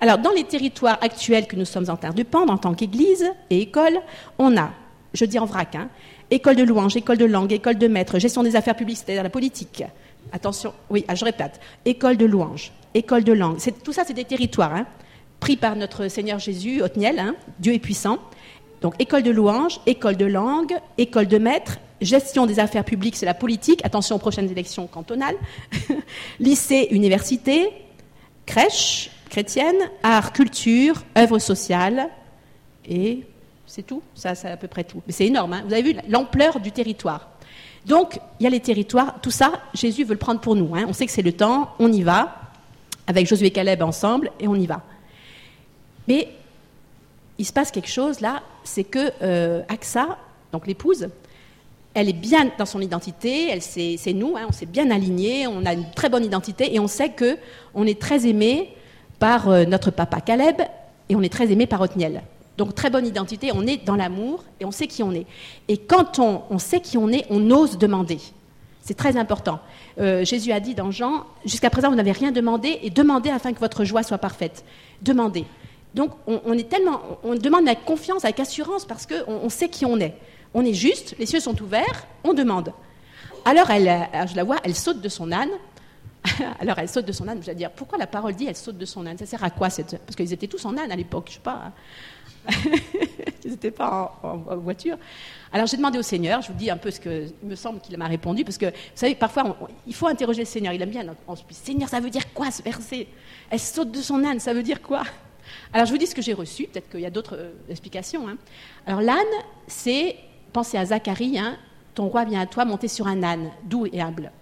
[0.00, 3.24] Alors dans les territoires actuels que nous sommes en train de prendre en tant qu'Église
[3.48, 3.98] et école,
[4.38, 4.70] on a,
[5.14, 5.88] je dis en vrac, hein,
[6.30, 9.84] école de louange, école de langue, école de maître, gestion des affaires publicitaires, la politique.
[10.32, 13.58] Attention, oui, ah, je répète, école de louange, école de langue.
[13.84, 14.86] Tout ça, c'est des territoires hein,
[15.40, 18.18] pris par notre Seigneur Jésus, Othniel, hein, Dieu est puissant.
[18.80, 23.26] Donc, école de louange, école de langue, école de maître, gestion des affaires publiques, c'est
[23.26, 23.80] la politique.
[23.84, 25.36] Attention aux prochaines élections cantonales.
[26.40, 27.70] Lycée, université,
[28.44, 32.08] crèche chrétienne, art, culture, œuvre sociale
[32.88, 33.24] et
[33.66, 35.02] c'est tout, ça, c'est à peu près tout.
[35.06, 35.62] Mais c'est énorme, hein.
[35.66, 37.28] vous avez vu l'ampleur du territoire.
[37.84, 40.74] Donc, il y a les territoires, tout ça, Jésus veut le prendre pour nous.
[40.74, 40.86] Hein.
[40.88, 42.40] On sait que c'est le temps, on y va,
[43.06, 44.82] avec Josué et Caleb ensemble, et on y va.
[46.08, 46.28] Mais
[47.38, 50.18] il se passe quelque chose là, c'est que euh, Axa,
[50.52, 51.08] donc l'épouse,
[51.94, 55.64] elle est bien dans son identité, elle c'est, nous, hein, on s'est bien alignés, on
[55.64, 57.38] a une très bonne identité, et on sait que
[57.74, 58.74] on est très aimé
[59.18, 60.60] par euh, notre papa Caleb,
[61.08, 62.22] et on est très aimé par Othniel.
[62.56, 65.26] Donc très bonne identité, on est dans l'amour et on sait qui on est.
[65.68, 68.18] Et quand on, sait qui on est, on ose demander.
[68.80, 69.60] C'est très important.
[69.98, 73.52] Euh, Jésus a dit dans Jean, jusqu'à présent vous n'avez rien demandé et demandez afin
[73.52, 74.64] que votre joie soit parfaite.
[75.02, 75.44] Demandez.
[75.94, 79.86] Donc on, est tellement, on demande avec confiance, avec assurance, parce qu'on on sait qui
[79.86, 80.14] on est.
[80.52, 82.72] On est juste, les cieux sont ouverts, on demande.
[83.46, 85.48] Alors elle, je la vois, elle saute de son âne.
[86.60, 87.38] Alors elle saute de son âne.
[87.40, 89.16] Je vais dire, pourquoi la parole dit elle saute de son âne?
[89.16, 89.68] Ça sert à quoi.
[89.68, 91.72] Parce qu'ils étaient tous en âne à l'époque, je sais pas.
[93.44, 94.96] Ils n'étaient pas en, voiture.
[95.52, 97.80] Alors j'ai demandé au Seigneur, je vous dis un peu ce que il me semble
[97.80, 99.56] qu'il m'a répondu, parce que vous savez, parfois
[99.86, 100.72] il faut interroger le Seigneur.
[100.72, 101.04] Il aime bien.
[101.28, 103.06] On dit, Seigneur, ça veut dire quoi ce verset?
[103.48, 105.04] Elle saute de son âne, ça veut dire quoi?
[105.72, 106.64] Alors je vous dis ce que j'ai reçu.
[106.64, 108.28] Peut-être qu'il y a d'autres euh, explications.
[108.28, 108.36] Hein.
[108.86, 109.16] Alors l'âne,
[109.68, 110.16] c'est
[110.52, 111.38] pensez à Zacharie.
[111.38, 111.56] Hein,
[111.94, 114.32] ton roi vient à toi monter sur un âne, doux et humble.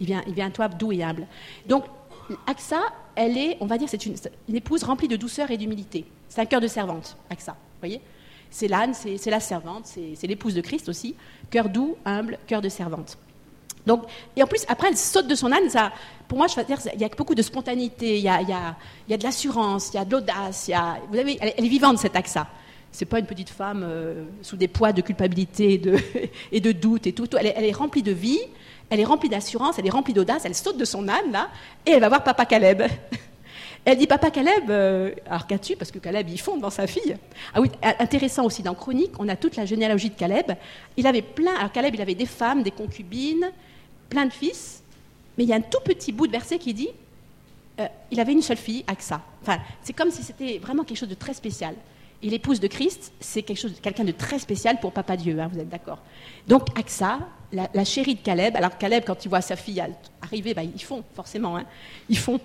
[0.00, 1.26] Il vient, il vient à toi doux et humble.
[1.66, 1.84] Donc,
[2.46, 2.80] Axa,
[3.18, 4.14] elle est, on va dire, c'est une,
[4.54, 6.04] épouse remplie de douceur et d'humilité.
[6.28, 7.52] C'est un cœur de servante, Axa.
[7.52, 8.00] Vous voyez?
[8.50, 11.14] C'est l'âne, c'est la servante, c'est l'épouse de Christ aussi.
[11.50, 13.18] Cœur doux, humble, cœur de servante.
[13.86, 14.04] Donc,
[14.36, 15.68] et en plus, après, elle saute de son âne.
[15.68, 15.92] Ça,
[16.28, 18.52] pour moi, je veux dire, il y a beaucoup de spontanéité, il y a, y
[18.52, 18.76] a,
[19.08, 20.70] y a de l'assurance, il y a de l'audace.
[21.10, 22.46] Vous avez, elle, est vivante, cette Axa
[22.90, 25.80] c'est pas une petite femme euh, sous des poids de culpabilité
[26.52, 27.28] et de doute et tout.
[27.36, 28.40] Elle, est, remplie de vie,
[28.90, 31.48] elle est remplie d'assurance, elle est remplie d'audace, elle saute de son âne là,
[31.86, 32.82] et elle va voir Papa Caleb.
[33.84, 35.74] Elle dit Papa Caleb, euh, alors qu'as-tu?
[35.74, 37.16] Parce que Caleb il fonde dans sa fille.
[37.54, 37.70] Ah oui,
[38.00, 40.52] intéressant aussi dans Chronique, on a toute la généalogie de Caleb.
[40.98, 43.50] Il avait plein, alors Caleb il avait des femmes, des concubines,
[44.10, 44.82] plein de fils,
[45.38, 46.90] mais il y a un tout petit bout de verset qui dit
[47.80, 49.22] euh, il avait une seule fille, Aksa.
[49.42, 51.74] Enfin, c'est comme si c'était vraiment quelque chose de très spécial.
[52.22, 55.68] Et l'épouse de Christ, c'est quelqu'un de très spécial pour Papa Dieu, hein, vous êtes
[55.68, 55.98] d'accord
[56.48, 57.20] Donc Axa,
[57.52, 59.82] la, chérie de Caleb, alors Caleb, quand il voit sa fille
[60.20, 61.64] arriver, bah, ils font, forcément, hein,
[62.08, 62.40] ils font.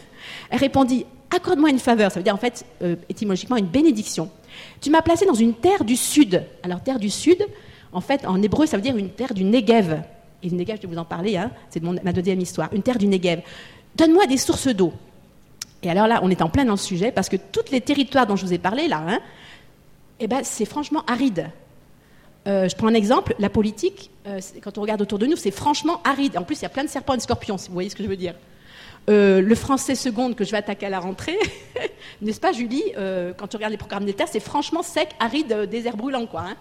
[0.50, 4.30] Elle répondit, accorde-moi une faveur, ça veut dire en fait, euh, étymologiquement, une bénédiction.
[4.80, 6.44] Tu m'as placé dans une terre du sud.
[6.62, 7.46] Alors terre du sud,
[7.92, 10.00] en fait, en hébreu, ça veut dire une terre du Negev.
[10.42, 12.98] Et le Negev, je vais vous en parler, hein, c'est ma deuxième histoire, une terre
[12.98, 13.42] du Negev.
[13.94, 14.92] Donne-moi des sources d'eau.
[15.82, 18.26] Et alors là, on est en plein dans le sujet, parce que tous les territoires
[18.26, 19.20] dont je vous ai parlé, là, hein,
[20.20, 21.50] eh ben, c'est franchement aride.
[22.46, 25.50] Euh, je prends un exemple, la politique, euh, quand on regarde autour de nous, c'est
[25.50, 26.36] franchement aride.
[26.36, 27.96] En plus, il y a plein de serpents et de scorpions, si vous voyez ce
[27.96, 28.34] que je veux dire.
[29.10, 31.38] Euh, le français seconde que je vais attaquer à la rentrée,
[32.22, 32.84] n'est-ce pas, Julie
[33.36, 36.40] Quand tu regardes les programmes d'État, c'est franchement sec, aride, désert brûlant, quoi.
[36.40, 36.56] Hein.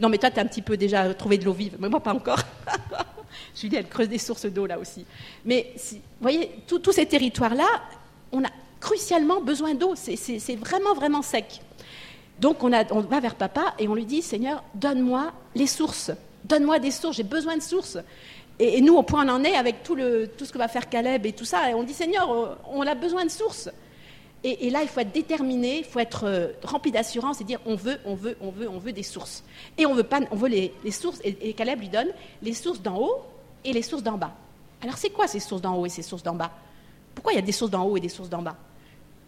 [0.00, 2.00] non, mais toi, tu as un petit peu déjà trouvé de l'eau vive, mais moi,
[2.00, 2.40] pas encore.
[3.56, 5.04] Julie, elle creuse des sources d'eau, là aussi.
[5.44, 7.66] Mais, vous voyez, tous ces territoires-là,
[8.32, 8.48] on a
[8.80, 9.94] crucialement besoin d'eau.
[9.96, 11.60] C'est vraiment, vraiment sec.
[12.40, 16.10] Donc on, va vers papa et on lui dit, Seigneur, donne-moi les sources.
[16.44, 17.98] Donne-moi des sources, j'ai besoin de sources.
[18.58, 21.32] Et, nous, au point on en est avec tout, ce que va faire Caleb et
[21.32, 23.70] tout ça, on dit, Seigneur, on a besoin de sources.
[24.42, 27.76] Et, là, il faut être déterminé, il faut être euh, rempli d'assurance et dire, on
[27.76, 29.42] veut, on veut, on veut, on veut des sources.
[29.78, 32.08] Et on veut, pas, on veut les, sources, et Caleb lui donne
[32.42, 33.22] les sources d'en haut
[33.64, 34.34] et les sources d'en bas.
[34.82, 36.50] Alors c'est quoi ces sources d'en haut et ces sources d'en bas?
[37.14, 38.56] Pourquoi il y a des sources d'en haut et des sources d'en bas?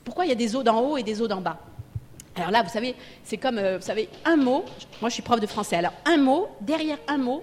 [0.04, 1.58] Pourquoi il y a des eaux d'en haut et des eaux d'en bas?
[2.36, 2.94] Alors là, vous savez,
[3.24, 4.64] c'est comme, euh, vous savez, un mot,
[5.00, 7.42] moi je suis prof de français, alors un mot, derrière un mot,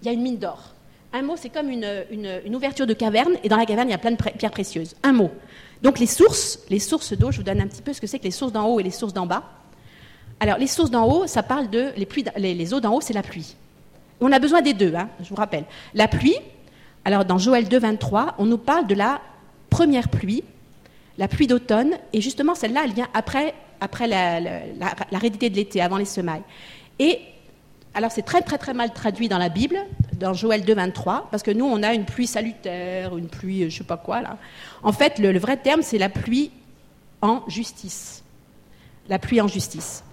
[0.00, 0.74] il y a une mine d'or.
[1.12, 3.98] Un mot, c'est comme une, ouverture de caverne, et dans la caverne, il y a
[3.98, 4.94] plein de pierres précieuses.
[5.02, 5.30] Un mot.
[5.82, 8.18] Donc les sources, les sources d'eau, je vous donne un petit peu ce que c'est
[8.18, 9.42] que les sources d'en haut et les sources d'en bas.
[10.40, 11.92] Alors les sources d'en haut, ça parle de
[12.36, 13.56] les, eaux d'en haut, c'est la pluie.
[14.20, 15.64] On a besoin des deux, hein, je vous rappelle.
[15.94, 16.36] La pluie,
[17.04, 19.20] alors dans Joël 2, 23, on nous parle de la
[19.70, 20.44] première pluie
[21.18, 26.04] la pluie d'automne, et justement celle-là, elle vient après, après la, de l'été, avant les
[26.04, 26.42] semailles.
[27.00, 27.18] Et
[27.94, 29.76] alors c'est très très très mal traduit dans la Bible,
[30.12, 33.78] dans Joël 2, 23, parce que nous on a une pluie salutaire, une pluie je
[33.78, 34.38] sais pas quoi là.
[34.82, 36.52] En fait, le, vrai terme c'est la pluie
[37.20, 38.22] en justice.
[39.08, 40.04] La pluie en justice.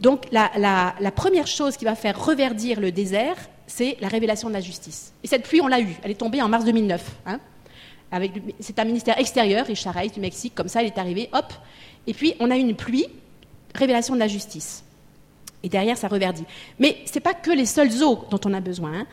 [0.00, 3.36] Donc la, première chose qui va faire reverdir le désert,
[3.68, 5.12] c'est la révélation de la justice.
[5.22, 5.94] Et cette pluie, on l'a eue.
[6.02, 7.04] Elle est tombée en mars 2009.
[7.26, 7.38] Hein
[8.60, 11.52] c'est un ministère extérieur, Richard du Mexique, comme ça, il est arrivé, hop.
[12.06, 13.06] Et puis, on a une pluie,
[13.74, 14.84] révélation de la justice.
[15.62, 16.44] Et derrière, ça reverdit.
[16.78, 18.92] Mais ce n'est pas que les seules eaux dont on a besoin.
[19.00, 19.06] Hein.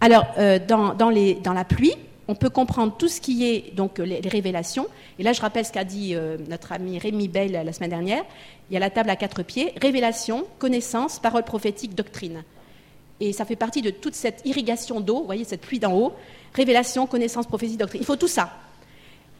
[0.00, 1.94] Alors, euh, dans, la pluie,
[2.28, 4.86] on peut comprendre tout ce qui est donc les, révélations.
[5.18, 8.24] Et là, je rappelle ce qu'a dit euh, notre ami Rémi Bell la semaine dernière.
[8.70, 12.42] Il y a la table à quatre pieds révélation, connaissance, parole prophétique, doctrine.
[13.22, 16.12] Et ça fait partie de toute cette irrigation d'eau, voyez, cette pluie d'en haut,
[16.54, 18.02] révélation, connaissance, prophétie, doctrine.
[18.02, 18.50] Il faut tout ça.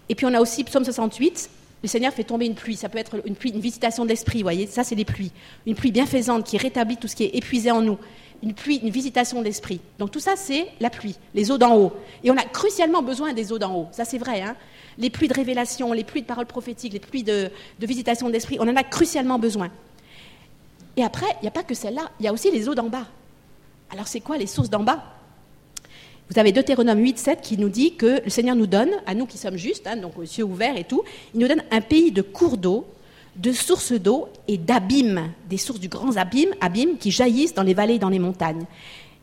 [0.08, 1.50] Et puis on a aussi Psaume 68,
[1.82, 2.76] le Seigneur fait tomber une pluie.
[2.76, 5.32] Ça peut être une pluie, une visitation de l'esprit, vous voyez, ça c'est les pluies.
[5.66, 7.98] Une pluie bienfaisante qui rétablit tout ce qui est épuisé en nous.
[8.44, 9.50] Une pluie, une visitation de.
[9.98, 11.92] Donc tout ça c'est la pluie, les eaux d'en haut.
[12.22, 13.88] Et on a crucialement besoin des eaux d'en haut.
[13.90, 14.42] Ça c'est vrai.
[14.42, 14.54] Hein
[14.96, 18.68] les pluies de révélation, les pluies de paroles prophétiques, les pluies de, visitation de on
[18.68, 19.70] en a crucialement besoin.
[20.96, 22.88] Et après, il n'y a pas que celle-là, il y a aussi les eaux d'en
[22.88, 23.06] bas.
[23.92, 25.04] Alors c'est quoi les sources d'en bas?
[26.30, 29.26] Vous avez Deutéronome 8, 7 qui nous dit que le Seigneur nous donne, à nous
[29.26, 31.02] qui sommes justes, hein, donc aux yeux ouverts et tout,
[31.34, 32.86] il nous donne un pays de cours d'eau,
[33.36, 37.74] de sources d'eau et d'abîmes, des sources du grand abîme, abîme qui jaillissent dans les
[37.74, 38.64] vallées et dans les montagnes.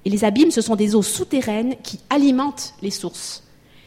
[0.06, 3.44] Et les abîmes, ce sont des eaux souterraines qui alimentent les sources.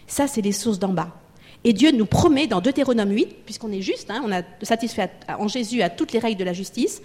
[0.09, 1.17] Ça, c'est les sources d'en bas.
[1.63, 5.47] Et Dieu nous promet dans Deutéronome 8, puisqu'on est juste, hein, on a satisfait en
[5.47, 7.03] Jésus à toutes les règles de la justice,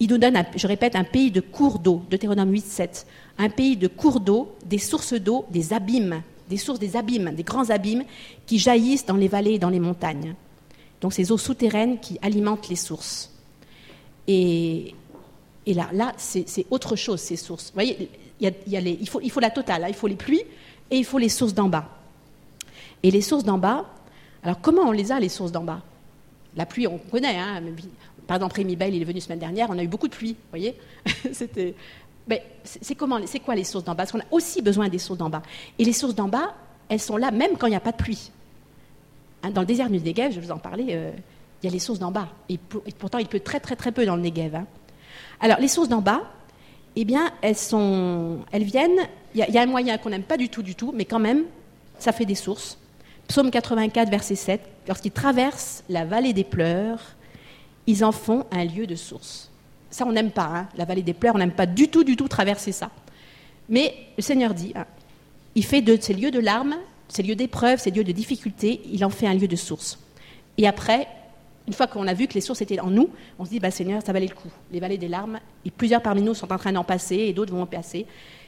[0.00, 3.06] il nous donne, je répète, un pays de cours d'eau, Deutéronome 8, 7,
[3.40, 7.42] un pays de cours d'eau, des sources d'eau, des abîmes, des sources des abîmes, des
[7.42, 8.04] grands abîmes
[8.44, 10.34] qui jaillissent dans les vallées et dans les montagnes.
[11.00, 13.30] Donc ces eaux souterraines qui alimentent les sources.
[14.28, 14.94] Et,
[15.66, 17.68] là, c'est autre chose, ces sources.
[17.68, 19.88] Vous voyez, il, faut, la totale, hein.
[19.88, 20.44] il faut les pluies
[20.90, 21.88] et il faut les sources d'en bas.
[23.02, 23.86] Et les sources d'en bas,
[24.42, 25.80] alors comment on les a, les sources d'en bas?
[26.56, 27.38] La pluie, on connaît.
[27.38, 27.62] Hein,
[28.26, 30.50] par exemple, Bell, il est venu semaine dernière, on a eu beaucoup de pluie, vous
[30.50, 30.74] voyez
[31.32, 31.74] C'était...
[32.28, 34.04] Mais c'est comment, c'est quoi les sources d'en bas?
[34.04, 35.42] Parce qu'on a aussi besoin des sources d'en bas.
[35.78, 36.54] Et les sources d'en bas,
[36.88, 38.30] elles sont là même quand il n'y a pas de pluie.
[39.42, 41.12] Hein, dans le désert du Negev, je vous en parler, euh,
[41.62, 42.28] il y a les sources d'en bas.
[42.48, 44.54] Et, pourtant, il pleut très très très peu dans le Negev.
[44.54, 44.66] Hein.
[45.40, 46.22] Alors, les sources d'en bas,
[46.96, 49.00] eh bien, elles, sont, elles viennent.
[49.34, 51.44] Il y, a un moyen qu'on n'aime pas du tout, du tout, mais quand même,
[51.98, 52.78] ça fait des sources.
[53.28, 56.98] Psaume 84, verset 7, lorsqu'ils traversent la vallée des pleurs,
[57.86, 59.49] ils en font un lieu de source.
[59.90, 62.16] Ça, on n'aime pas, hein, la vallée des pleurs, on n'aime pas du tout, du
[62.16, 62.90] tout traverser ça.
[63.68, 64.86] Mais le Seigneur dit, hein,
[65.54, 66.76] il fait de ces lieux de larmes,
[67.08, 69.98] ces lieux d'épreuve, ces lieux de difficulté, il en fait un lieu de source.
[70.58, 71.08] Et après,
[71.66, 73.70] une fois qu'on a vu que les sources étaient en nous, on se dit, bah,
[73.70, 74.50] Seigneur, ça valait le coup.
[74.72, 77.52] Les vallées des larmes, et plusieurs parmi nous sont en train d'en passer, et d'autres
[77.52, 78.06] vont en passer.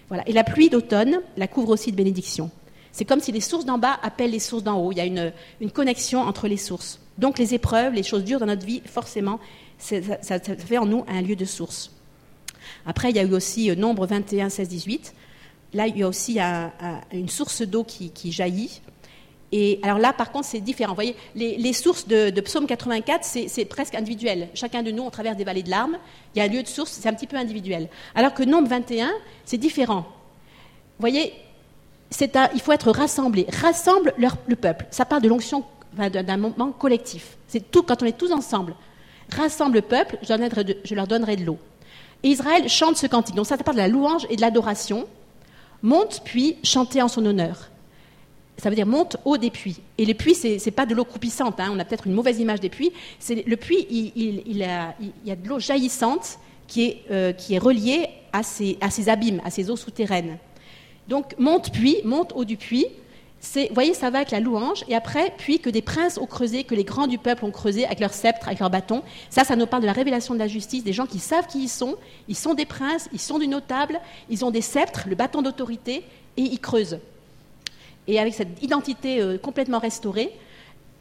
[0.09, 0.29] Voilà.
[0.29, 2.51] Et la pluie d'automne la couvre aussi de bénédictions.
[2.93, 4.93] C'est comme si les sources d'en bas appellent les sources d'en haut.
[4.93, 5.33] Il y a une,
[5.71, 7.01] connexion entre les sources.
[7.19, 9.39] Donc les épreuves, les choses dures dans notre vie, forcément,
[9.79, 10.01] ça,
[10.41, 11.91] fait en nous un lieu de source.
[12.87, 15.15] Après, il y a eu aussi euh, Nombre 21, 16, 18.
[15.75, 16.39] Là, il y a aussi
[17.13, 18.83] une source d'eau qui, jaillit.
[19.53, 20.93] Et alors là, par contre, c'est différent.
[20.93, 24.49] Vous voyez, les, sources de, Psaume 84, c'est presque individuel.
[24.55, 25.99] Chacun de nous, on traverse des vallées de larmes.
[26.35, 27.89] Il y a un lieu de source, c'est un petit peu individuel.
[28.15, 29.11] Alors que Nombre 21,
[29.47, 30.05] c'est différent.
[30.99, 31.33] Vous voyez,
[32.21, 33.47] il faut être rassemblé.
[33.63, 34.87] Rassemble le peuple.
[34.91, 35.65] Ça part de l'onction,
[35.97, 37.37] d'un moment collectif.
[37.49, 38.75] C'est tout quand on est tous ensemble.
[39.35, 41.59] Rassemble le peuple, je, leur donnerai de l'eau.
[42.23, 43.35] Et Israël chante ce cantique.
[43.35, 45.07] Donc ça, ça part de la louange et de l'adoration.
[45.83, 47.71] Monte puis chantez en son honneur.
[48.59, 49.81] Ça veut dire monte haut des puits.
[49.99, 51.59] Et les puits, ce n'est pas de l'eau croupissante.
[51.59, 51.71] Hein.
[51.73, 52.93] On a peut-être une mauvaise image des puits.
[53.29, 58.79] Le puits, il, y a de l'eau jaillissante qui est, euh, reliée à ces,
[59.09, 60.39] abîmes, à ces eaux souterraines.
[61.09, 62.87] Donc monte puis, monte haut du puits.
[63.43, 64.85] Vous voyez, ça va avec la louange.
[64.89, 67.85] Et après, puis que des princes ont creusé, que les grands du peuple ont creusé
[67.85, 69.03] avec leur sceptre, avec leur bâton.
[69.31, 71.65] Ça, ça nous parle de la révélation de la justice, des gens qui savent qui
[71.65, 71.97] ils sont.
[72.29, 74.01] Ils sont des princes, ils sont du notable,
[74.31, 76.05] ils ont des sceptres, le bâton d'autorité,
[76.37, 76.99] et ils creusent.
[78.07, 80.33] Et avec cette identité euh, complètement restaurée,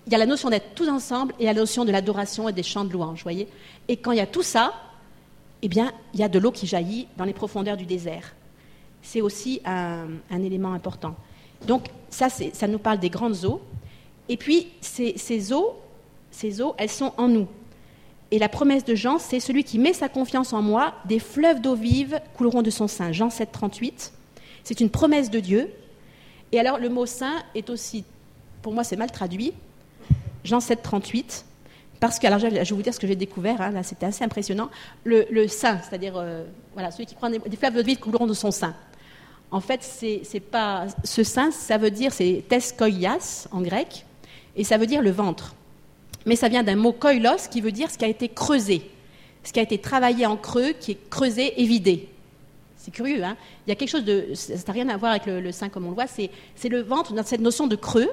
[0.08, 2.64] il y a la notion d'être tous ensemble et la notion de l'adoration et des
[2.64, 3.48] chants de louange, voyez.
[3.88, 4.74] Et quand il y a tout ça,
[5.62, 8.34] eh bien, il y a de l'eau qui jaillit dans les profondeurs du désert
[9.02, 11.16] c'est aussi un, élément important.
[11.68, 13.62] Donc ça, ça nous parle des grandes eaux.
[14.30, 15.76] Et puis ces, eaux,
[16.30, 17.48] ces eaux, elles sont en nous.
[18.30, 21.60] Et la promesse de Jean, c'est celui qui met sa confiance en moi, des fleuves
[21.60, 23.12] d'eau vive couleront de son sein.
[23.12, 24.14] Jean 7, 38.
[24.64, 25.70] C'est une promesse de Dieu.
[26.52, 28.06] Et alors le mot saint est aussi,
[28.62, 29.54] pour moi c'est mal traduit,
[30.44, 31.46] Jean 7, 38.
[32.00, 34.24] Parce que, alors je vais vous dire ce que j'ai découvert, hein, là c'était assez
[34.24, 34.70] impressionnant.
[35.04, 38.34] Le, sein, c'est-à-dire euh, voilà, celui qui prend des, des fleuves d'eau vive couleront de
[38.34, 38.76] son sein.
[39.52, 44.06] En fait, c'est pas ce sein, ça veut dire c'est teskoias en grec,
[44.56, 45.56] et ça veut dire le ventre.
[46.26, 48.90] Mais ça vient d'un mot koilos qui veut dire ce qui a été creusé,
[49.44, 52.08] ce qui a été travaillé en creux, qui est creusé et vidé.
[52.78, 53.36] C'est curieux, hein
[53.68, 54.30] Il y a quelque chose de.
[54.34, 57.14] Ça n'a rien à voir avec le, sein comme on le voit, c'est le ventre
[57.14, 58.10] dans cette notion de creux.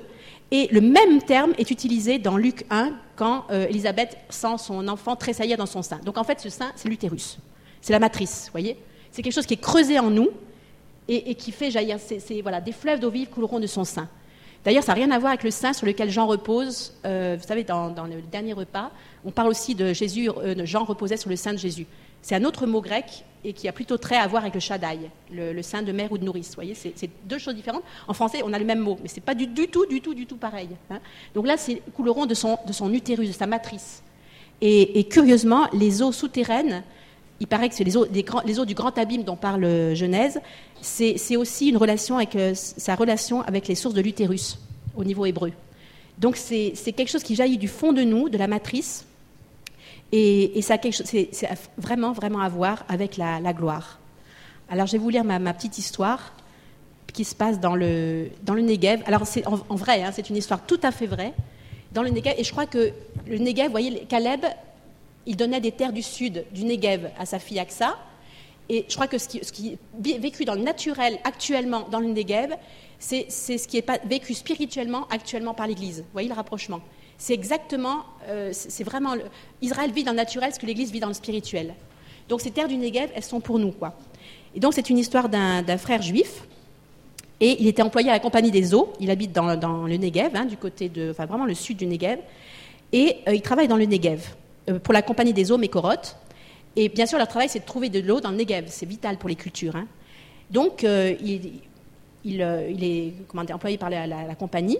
[0.50, 5.14] Et le même terme est utilisé dans Luc 1 quand euh, Élisabeth sent son enfant
[5.14, 5.98] tressaillir dans son sein.
[6.04, 7.38] Donc en fait, ce sein, c'est l'utérus.
[7.80, 8.76] C'est la matrice, voyez
[9.12, 10.30] C'est quelque chose qui est creusé en nous
[11.08, 11.96] et, qui fait jaillir.
[12.42, 14.08] voilà, des fleuves d'eau vive couleront de son sein.
[14.64, 16.92] D'ailleurs, ça n'a rien à voir avec le sein sur lequel Jean repose.
[17.06, 18.90] Euh, vous savez, dans, le dernier repas,
[19.24, 21.86] on parle aussi de Jésus, euh, Jean reposait sur le sein de Jésus.
[22.20, 24.98] C'est un autre mot grec et qui a plutôt trait à voir avec le Shaddai,
[25.30, 26.48] le, sein de mère ou de nourrice.
[26.48, 27.84] Vous voyez, c'est deux choses différentes.
[28.08, 30.12] En français, on a le même mot, mais ce n'est pas du, tout, du tout,
[30.12, 30.68] du tout pareil.
[30.90, 30.98] Hein.
[31.34, 32.58] Donc là, c'est couleront de son,
[32.92, 34.02] utérus, de sa matrice.
[34.60, 36.82] Et curieusement, les eaux souterraines
[37.40, 38.06] il paraît que c'est les eaux,
[38.64, 40.40] du grand abîme dont parle euh, Genèse,
[40.80, 44.58] c'est aussi une relation avec euh, sa relation avec les sources de l'utérus
[44.96, 45.52] au niveau hébreu.
[46.18, 49.06] Donc c'est quelque chose qui jaillit du fond de nous, de la matrice,
[50.10, 51.30] et, ça c'est
[51.76, 54.00] vraiment vraiment à voir avec la, gloire.
[54.68, 56.32] Alors je vais vous lire ma, petite histoire
[57.12, 59.02] qui se passe dans le dans le Negev.
[59.06, 61.34] Alors c'est en, vrai, hein, c'est une histoire tout à fait vraie
[61.92, 62.90] dans le Negev, et je crois que
[63.28, 64.44] le Negev, vous voyez, Caleb
[65.28, 67.96] il donnait des terres du sud, du Negev, à sa fille Aksa.
[68.70, 72.56] Et je crois que ce qui, est vécu dans le naturel actuellement dans le Negev,
[72.98, 75.98] c'est ce qui est pas, vécu spirituellement actuellement par l'Église.
[75.98, 76.80] Vous voyez le rapprochement?
[77.18, 79.14] C'est exactement, euh, c'est vraiment,
[79.60, 81.74] Israël vit dans le naturel ce que l'Église vit dans le spirituel.
[82.30, 83.94] Donc ces terres du Negev, elles sont pour nous, quoi.
[84.54, 86.42] Et donc c'est une histoire d'un frère juif.
[87.40, 88.94] Et il était employé à la compagnie des eaux.
[88.98, 89.46] Il habite dans,
[89.84, 92.18] le Negev, hein, du côté de, enfin vraiment le sud du Negev.
[92.92, 94.34] Et euh, il travaille dans le Negev
[94.82, 96.16] pour la compagnie des eaux Mekorot.
[96.76, 98.66] Et bien sûr, leur travail, c'est de trouver de l'eau dans le Negev.
[98.68, 99.76] C'est vital pour les cultures.
[99.76, 99.86] Hein.
[100.50, 101.60] Donc, il,
[102.24, 104.78] il, est employé par la, compagnie.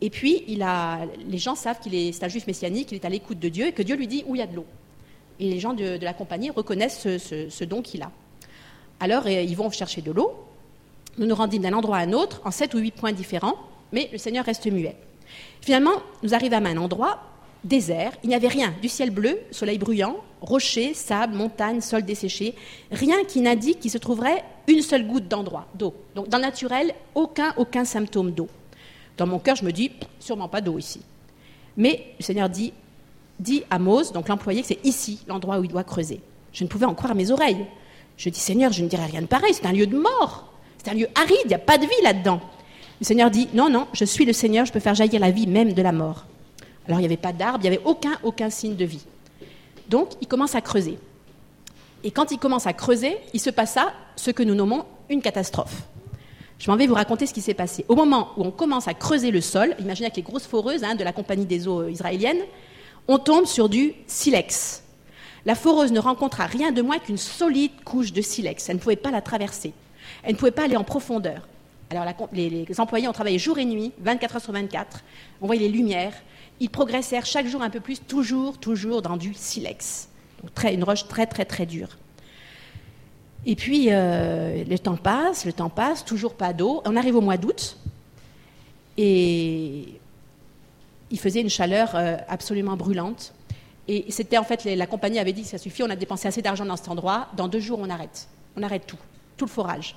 [0.00, 3.38] Et puis, les gens savent qu'il est, c'est un juif messianique, qu'il est à l'écoute
[3.38, 4.66] de Dieu et que Dieu lui dit où il y a de l'eau.
[5.38, 8.10] Et les gens de, la compagnie reconnaissent ce, don qu'il a.
[9.00, 10.34] Alors, euh, ils vont chercher de l'eau.
[11.18, 13.56] Nous nous rendîmes d'un endroit à un autre, en sept ou huit points différents,
[13.92, 14.96] mais le Seigneur reste muet.
[15.60, 17.20] Finalement, nous arrivâmes à un endroit
[17.64, 22.54] désert, il n'y avait rien, du ciel bleu, soleil bruyant, rochers, sable, montagne, sol desséché,
[22.90, 25.94] rien qui n'indique qu'il se trouverait une seule goutte d'endroit, d'eau.
[26.14, 28.48] Donc dans le naturel, aucun, aucun symptôme d'eau.
[29.16, 31.00] Dans mon cœur, je me dis, sûrement pas d'eau ici.
[31.76, 32.72] Mais le Seigneur dit,
[33.38, 36.20] dit à Mose, donc l'employé, que c'est ici l'endroit où il doit creuser.
[36.52, 37.66] Je ne pouvais en croire mes oreilles.
[38.16, 40.90] Je dis, Seigneur, je ne dirai rien de pareil, c'est un lieu de mort, c'est
[40.90, 42.40] un lieu aride, il n'y a pas de vie là-dedans.
[43.00, 45.46] Le Seigneur dit, non, non, je suis le Seigneur, je peux faire jaillir la vie
[45.46, 46.26] même de la mort.
[46.86, 49.04] Alors il n'y avait pas d'arbre, il n'y avait aucun, aucun signe de vie.
[49.88, 50.98] Donc il commence à creuser.
[52.04, 55.82] Et quand il commence à creuser, il se passa ce que nous nommons une catastrophe.
[56.58, 57.84] Je m'en vais vous raconter ce qui s'est passé.
[57.88, 60.94] Au moment où on commence à creuser le sol, imaginez avec les grosses foreuses hein,
[60.94, 62.40] de la compagnie des eaux israéliennes,
[63.08, 64.82] on tombe sur du silex.
[65.44, 68.68] La foreuse ne rencontra rien de moins qu'une solide couche de silex.
[68.68, 69.72] Elle ne pouvait pas la traverser.
[70.22, 71.48] Elle ne pouvait pas aller en profondeur.
[71.90, 75.00] Alors les, les, employés ont travaillé jour et nuit, 24 heures sur 24.
[75.40, 76.14] On voyait les lumières
[76.62, 80.08] ils progressèrent chaque jour un peu plus, toujours, toujours dans du silex.
[80.70, 81.98] une roche très, très, très dure.
[83.44, 86.80] Et puis, euh, le temps passe, le temps passe, toujours pas d'eau.
[86.84, 87.76] On arrive au mois d'août,
[88.96, 90.00] et
[91.10, 93.34] il faisait une chaleur euh, absolument brûlante.
[93.88, 96.64] Et c'était en fait, la compagnie avait dit ça suffit, on a dépensé assez d'argent
[96.64, 98.28] dans cet endroit, dans deux jours on arrête.
[98.56, 98.98] On arrête tout,
[99.36, 99.96] tout le forage.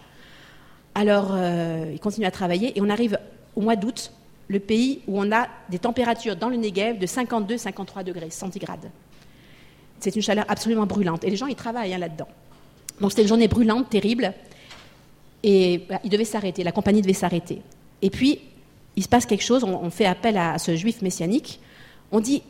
[0.96, 3.20] Alors, euh, ils continuent à travailler, et on arrive
[3.56, 4.12] au mois d'août,
[4.48, 8.92] le pays où on a des températures dans le Negev de 52-53 degrés centigrades.
[10.00, 11.24] C'est une chaleur absolument brûlante.
[11.24, 12.28] Et les gens, ils travaillent hein, là-dedans.
[13.02, 14.34] Donc c'était une journée brûlante, terrible.
[15.44, 17.62] Et bah, ils devaient s'arrêter, la compagnie devait s'arrêter.
[18.02, 18.40] Et puis,
[18.96, 21.60] il se passe quelque chose, on, fait appel à, ce juif messianique.
[22.12, 22.42] On dit,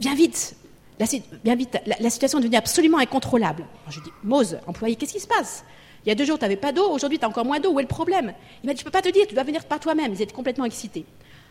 [0.00, 0.56] viens vite,
[0.98, 3.64] la, vite, la, situation est devenue absolument incontrôlable.
[3.88, 5.64] je dis, Mose, employé, qu'est-ce qui se passe?
[6.04, 7.72] Il y a deux jours, tu n'avais pas d'eau, aujourd'hui, tu as encore moins d'eau.
[7.72, 8.34] Où est le problème?
[8.62, 10.12] Il m'a dit, je ne peux pas te dire, tu dois venir par toi-même.
[10.12, 11.04] Ils étaient complètement excités.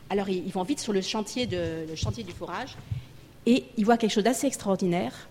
[0.09, 2.75] Alors, ils, vont vite sur le chantier, du forage
[3.45, 5.27] et ils voient quelque chose d'assez extraordinaire.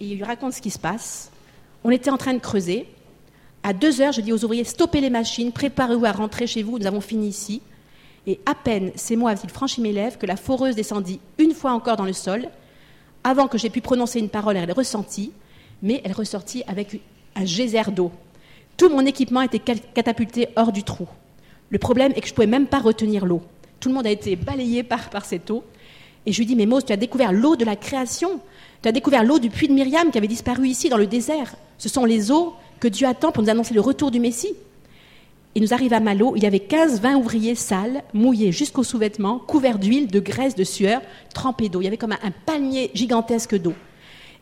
[0.00, 1.30] Et ils lui racontent ce qui se passe.
[1.84, 2.88] On était en train de creuser.
[3.62, 6.78] À deux heures, je dis aux ouvriers, stoppez les machines, préparez-vous à rentrer chez vous,
[6.78, 7.62] nous avons fini ici.
[8.26, 11.72] Et à peine ces mots avaient-ils franchi mes lèvres que la foreuse descendit une fois
[11.72, 12.48] encore dans le sol.
[13.22, 15.32] Avant que j'aie pu prononcer une parole, elle ressentit
[15.82, 17.00] mais elle ressortit avec
[17.34, 18.12] un geyser d'eau.
[18.76, 21.08] Tout mon équipement était catapulté hors du trou.
[21.70, 23.42] Le problème est que je ne pouvais même pas retenir l'eau.
[23.80, 25.64] Tout le monde a été balayé par, par cette eau.
[26.24, 28.40] Et je lui dis, mais Mose, tu as découvert l'eau de la création.
[28.82, 31.54] Tu as découvert l'eau du puits de Myriam qui avait disparu ici dans le désert.
[31.78, 34.54] Ce sont les eaux que Dieu attend pour nous annoncer le retour du Messie.
[35.54, 39.78] Et nous arrivâmes à l'eau, il y avait 15-20 ouvriers sales, mouillés jusqu'aux sous-vêtements, couverts
[39.78, 41.02] d'huile, de graisse, de sueur,
[41.34, 41.80] trempés d'eau.
[41.80, 43.74] Il y avait comme un palmier gigantesque d'eau.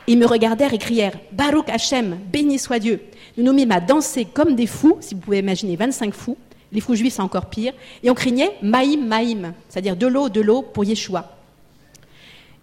[0.06, 3.00] Ils me regardèrent et crièrent Baruch Hashem, béni soit Dieu.
[3.36, 6.36] Nous nous mîmes à danser comme des fous, si vous pouvez imaginer 25 fous.
[6.72, 7.72] Les fous juifs, c'est encore pire.
[8.02, 11.36] Et on criait Maïm, Maïm, c'est-à-dire de l'eau, de l'eau pour Yeshua.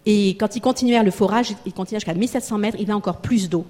[0.06, 3.20] Et quand ils continuèrent le forage, ils continuèrent jusqu'à 1700 mètres, il y avait encore
[3.20, 3.66] plus d'eau.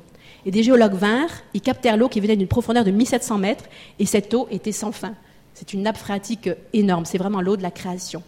[0.47, 3.65] Et des géologues vinrent, ils captèrent l'eau qui venait d'une profondeur de 1700 mètres,
[3.99, 5.15] et cette eau était sans fin.
[5.55, 8.23] C'est une nappe phréatique énorme, c'est vraiment l'eau de la création.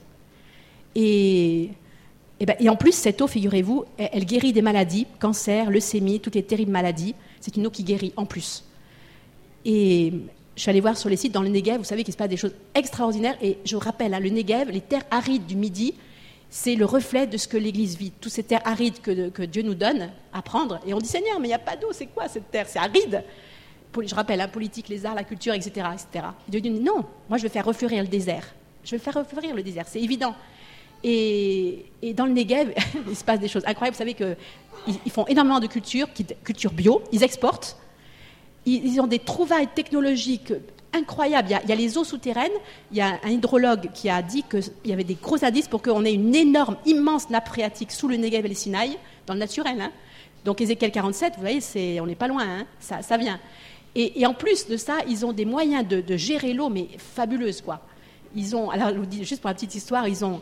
[0.96, 1.70] Et
[2.40, 6.34] eh ben, et, en plus, cette eau, figurez-vous, elle, guérit des maladies, cancer, leucémie, toutes
[6.34, 7.14] les terribles maladies.
[7.40, 8.64] C'est une eau qui guérit en plus.
[9.66, 10.12] Et
[10.56, 12.30] je suis allée voir sur les sites dans le Negev, vous savez qu'il se passe
[12.30, 13.36] des choses extraordinaires.
[13.42, 15.94] Et je rappelle, hein, le Negev, les terres arides du Midi,
[16.48, 18.10] c'est le reflet de ce que l'Église vit.
[18.10, 20.80] Toutes ces terres arides que, Dieu nous donne à prendre.
[20.86, 22.66] Et on dit Seigneur, mais il n'y a pas d'eau, c'est quoi cette terre?
[22.68, 23.22] C'est aride.
[24.00, 25.86] Je rappelle, la hein, politique, les arts, la culture, etc.
[25.92, 26.26] etc.
[26.48, 28.46] Dieu dit non, moi je vais faire refleurir le désert.
[28.84, 30.34] Je vais faire refleurir le désert, c'est évident.
[31.02, 32.72] Et, dans le Negev,
[33.08, 33.94] il se passe des choses incroyables.
[33.94, 36.08] Vous savez qu'ils font énormément de culture,
[36.44, 37.76] culture bio, ils exportent.
[38.66, 40.52] Ils, ont des trouvailles technologiques
[40.92, 41.48] incroyable.
[41.48, 42.50] Il y, a, les eaux souterraines.
[42.90, 45.82] Il y a un hydrologue qui a dit qu'il y avait des gros indices pour
[45.82, 49.40] qu'on ait une énorme, immense nappe phréatique sous le Negev et le Sinaï, dans le
[49.40, 49.80] naturel.
[49.80, 49.92] Hein.
[50.44, 52.66] Donc Ézéchiel 47, vous voyez, on n'est pas loin, hein.
[52.80, 53.38] ça, vient.
[53.94, 57.80] Et, en plus de ça, ils ont des moyens de, gérer l'eau, mais fabuleuses, quoi.
[58.36, 60.40] Ils ont, alors juste pour la petite histoire, ils ont,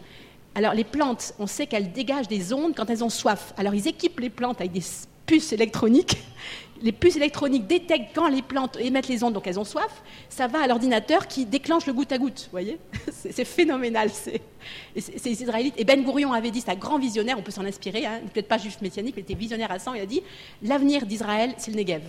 [0.59, 3.54] alors les plantes, on sait qu'elles dégagent des ondes quand elles ont soif.
[3.56, 4.82] Alors ils équipent les plantes avec des
[5.24, 6.18] puces électroniques
[6.82, 10.46] les puces électroniques détectent quand les plantes émettent les ondes, donc elles ont soif, ça
[10.46, 12.42] va à l'ordinateur qui déclenche le goutte à goutte.
[12.44, 12.78] Vous voyez
[13.12, 14.11] C'est phénoménal.
[14.11, 15.74] C'est israélite.
[15.76, 18.48] Et Ben Gourion avait dit, c'est un grand visionnaire, on peut s'en inspirer, hein, peut-être
[18.48, 20.22] pas juste messianique, mais il était visionnaire à 100, il a dit
[20.62, 22.02] l'avenir d'Israël, c'est le Negev.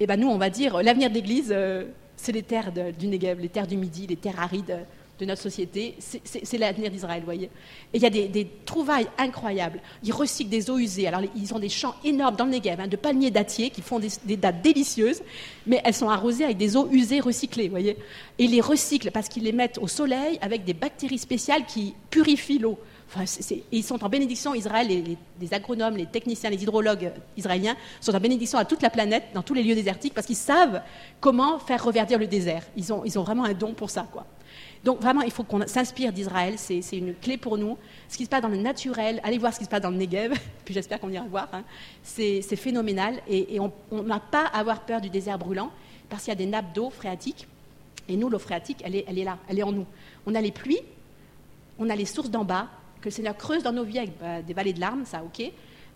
[0.00, 1.84] Et ben nous, on va dire l'avenir de l'Église, euh,
[2.16, 4.78] c'est les terres du Negev, les terres du Midi, les terres arides
[5.22, 7.48] de notre société, c'est l'avenir d'Israël, voyez.
[7.92, 9.80] Et il y a des, trouvailles incroyables.
[10.02, 11.06] Ils recyclent des eaux usées.
[11.06, 14.00] Alors, ils ont des champs énormes dans le Negev, hein, de palmiers dattiers qui font
[14.00, 15.22] des, dates délicieuses,
[15.66, 17.96] mais elles sont arrosées avec des eaux usées recyclées, voyez.
[18.38, 21.94] Et ils les recyclent parce qu'ils les mettent au soleil avec des bactéries spéciales qui
[22.10, 22.78] purifient l'eau.
[23.14, 23.24] Enfin,
[23.70, 25.04] ils sont en bénédiction, Israël, les,
[25.40, 29.42] les, agronomes, les techniciens, les hydrologues israéliens sont en bénédiction à toute la planète, dans
[29.42, 30.80] tous les lieux désertiques, parce qu'ils savent
[31.20, 32.62] comment faire reverdir le désert.
[32.74, 34.08] Ils ont, ils ont vraiment un don pour ça.
[34.10, 34.24] Quoi.
[34.84, 37.78] Donc vraiment, il faut qu'on s'inspire d'Israël, c'est une clé pour nous.
[38.08, 39.96] Ce qui se passe dans le naturel, allez voir ce qui se passe dans le
[39.96, 40.32] Negev,
[40.64, 41.62] puis j'espère qu'on ira voir, hein.
[42.02, 43.20] c'est phénoménal.
[43.28, 43.72] Et, on
[44.02, 45.70] n'a pas à avoir peur du désert brûlant,
[46.08, 47.46] parce qu'il y a des nappes d'eau phréatique,
[48.08, 49.86] et nous, l'eau phréatique, elle est, elle est là, elle est en nous.
[50.26, 50.80] On a les pluies,
[51.78, 52.68] on a les sources d'en bas,
[53.00, 55.50] que le Seigneur creuse dans nos vies avec bah, des vallées de larmes, ça, ok.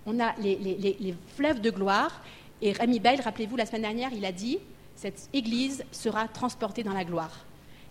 [0.06, 2.22] On a les, les fleuves de gloire,
[2.62, 4.58] et Rémi Bell, rappelez-vous, la semaine dernière, il a dit,
[4.94, 7.44] cette Église sera transportée dans la gloire.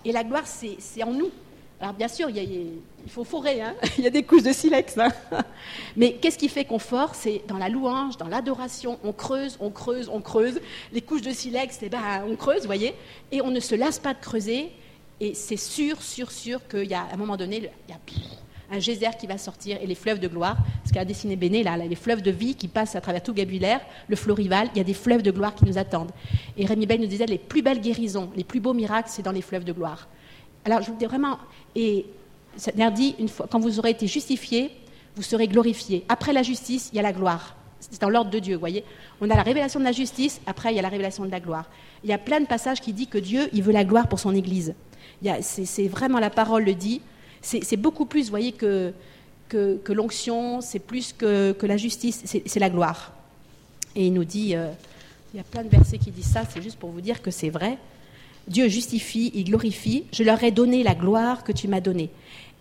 [0.05, 1.31] Et la gloire, c'est en nous.
[1.81, 2.79] Alors bien sûr, il,
[3.09, 3.75] faut forer, hein.
[3.97, 4.97] il y a des couches de silex.
[4.97, 5.09] Hein.
[5.97, 9.71] Mais qu'est-ce qui fait qu'on fort C'est dans la louange, dans l'adoration, on creuse, on
[9.71, 10.61] creuse, on creuse.
[10.93, 12.93] Les couches de silex, eh ben, on creuse, vous voyez,
[13.31, 14.71] et on ne se lasse pas de creuser.
[15.19, 17.99] Et c'est sûr, sûr, sûr qu'il y a à un moment donné, il y a
[18.72, 21.78] un geyser qui va sortir et les fleuves de gloire, ce qu'a dessiné Béné, là,
[21.78, 24.84] les fleuves de vie qui passent à travers tout Gabulaire, le Florival, il y a
[24.84, 26.11] des fleuves de gloire qui nous attendent.
[26.57, 29.32] Et Rémi Bay nous disait les plus belles guérisons, les plus beaux miracles, c'est dans
[29.32, 30.07] les fleuves de gloire.
[30.63, 31.38] Alors je vous dis vraiment,
[31.76, 32.05] et
[32.57, 34.72] ça dit, une fois, quand vous aurez été justifié,
[35.16, 36.05] vous serez glorifié.
[36.09, 37.55] Après la justice, il y a la gloire.
[37.80, 38.84] C'est dans l'ordre de Dieu, vous voyez.
[39.22, 41.39] On a la révélation de la justice, après il y a la révélation de la
[41.39, 41.70] gloire.
[42.03, 44.20] Il y a plein de passages qui disent que Dieu, il veut la gloire pour
[44.20, 44.74] son Église.
[45.41, 47.01] C'est vraiment la parole le dit.
[47.45, 48.93] C'est beaucoup plus, voyez, que,
[49.87, 53.13] l'onction, c'est plus que, la justice, c'est la gloire.
[53.95, 54.71] Et il nous dit, euh,
[55.33, 57.31] il y a plein de versets qui disent ça, c'est juste pour vous dire que
[57.31, 57.77] c'est vrai.
[58.47, 62.09] Dieu justifie, il glorifie, je leur ai donné la gloire que tu m'as donnée.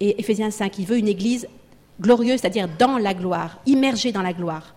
[0.00, 1.48] Et Ephésiens 5, il veut une église
[2.00, 4.74] glorieuse, c'est-à-dire dans la gloire, immergée dans la gloire.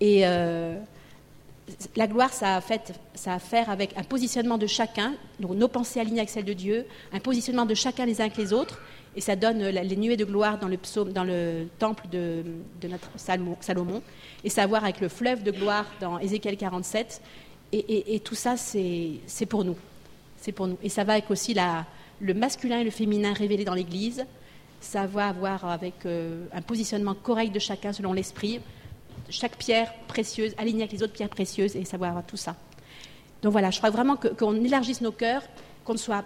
[0.00, 0.76] Et euh,
[1.96, 5.52] la gloire, ça a, fait, ça a à faire avec un positionnement de chacun, donc
[5.52, 8.52] nos pensées alignées avec celles de Dieu, un positionnement de chacun les uns avec les
[8.52, 8.80] autres,
[9.16, 12.44] et ça donne les nuées de gloire dans le, temple de,
[12.88, 14.02] notre Salomon,
[14.44, 17.20] et ça a à voir avec le fleuve de gloire dans Ézéchiel 47,
[17.72, 19.76] et, tout ça, c'est pour nous.
[20.36, 20.78] C'est pour nous.
[20.82, 21.54] Et ça va avec aussi
[22.20, 24.24] le masculin et le féminin révélés dans l'Église,
[24.80, 28.60] ça va avoir avec euh, un positionnement correct de chacun selon l'esprit,
[29.28, 32.56] chaque pierre précieuse alignée avec les autres pierres précieuses, et ça va avoir tout ça.
[33.42, 35.42] Donc voilà, je crois vraiment qu'on élargisse nos cœurs,
[35.84, 36.24] qu'on soit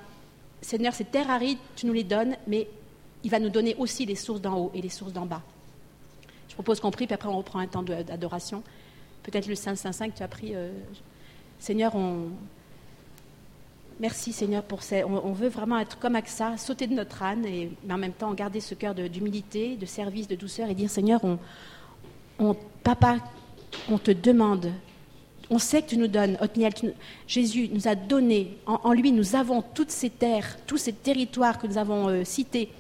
[0.65, 2.67] Seigneur, ces terres arides, tu nous les donnes, mais
[3.23, 5.43] il va nous donner aussi les sources d'en haut et les sources d'en bas.
[6.49, 8.63] Je propose qu'on prie, puis après on reprend un temps d'adoration.
[9.23, 10.55] Peut-être le Saint Saint Saint que tu as pris.
[10.55, 10.73] Euh,
[11.59, 12.29] Seigneur, on...
[14.01, 15.07] merci Seigneur pour ça.
[15.07, 18.33] On, veut vraiment être comme ça, sauter de notre âne, et, mais en même temps
[18.33, 21.21] garder ce cœur d'humilité, de, service, de douceur, et dire Seigneur,
[22.39, 23.19] on, papa,
[23.91, 24.71] on te demande
[25.51, 26.73] on sait que tu nous donnes, Othniel,
[27.27, 31.67] Jésus nous a donné, en, lui nous avons toutes ces terres, tous ces territoires que
[31.67, 32.71] nous avons euh, cités.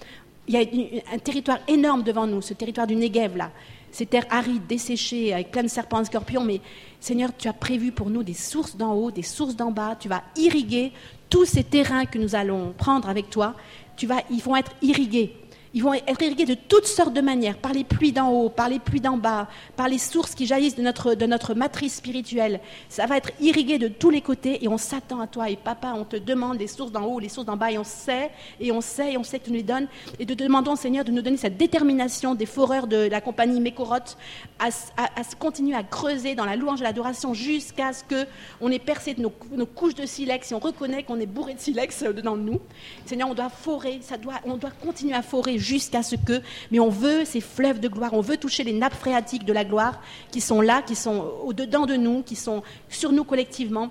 [0.48, 3.50] Il y a un territoire énorme devant nous, ce territoire du Negev là,
[3.90, 6.60] ces terres arides, desséchées, avec plein de serpents et scorpions, mais
[7.00, 10.08] Seigneur, tu as prévu pour nous des sources d'en haut, des sources d'en bas, tu
[10.08, 10.92] vas irriguer
[11.30, 13.54] tous ces terrains que nous allons prendre avec toi,
[13.96, 15.36] tu vas, ils vont être irrigués
[15.74, 18.68] ils vont être irrigués de toutes sortes de manières, par les pluies d'en haut, par
[18.68, 22.60] les pluies d'en bas, par les sources qui jaillissent de notre, de notre matrice spirituelle.
[22.88, 25.50] Ça va être irrigué de tous les côtés et on s'attend à toi.
[25.50, 27.84] Et papa, on te demande les sources d'en haut, les sources d'en bas et on
[27.84, 29.88] sait, et on sait, et on sait que tu nous les donnes.
[30.20, 34.16] Et te demandons, Seigneur, de nous donner cette détermination des foreurs de la compagnie Mécorotte
[34.60, 39.16] à, à, continuer à creuser dans la louange et l'adoration jusqu'à ce qu'on ait percé
[39.18, 42.42] nos, nos, couches de silex et on reconnaît qu'on est bourré de silex dedans de
[42.42, 42.60] nous.
[43.06, 46.78] Seigneur, on doit forer, ça doit, on doit continuer à forer jusqu'à ce que, mais
[46.78, 50.00] on veut ces fleuves de gloire, on veut toucher les nappes phréatiques de la gloire
[50.30, 53.90] qui sont là, qui sont au-dedans de nous, qui sont sur nous collectivement.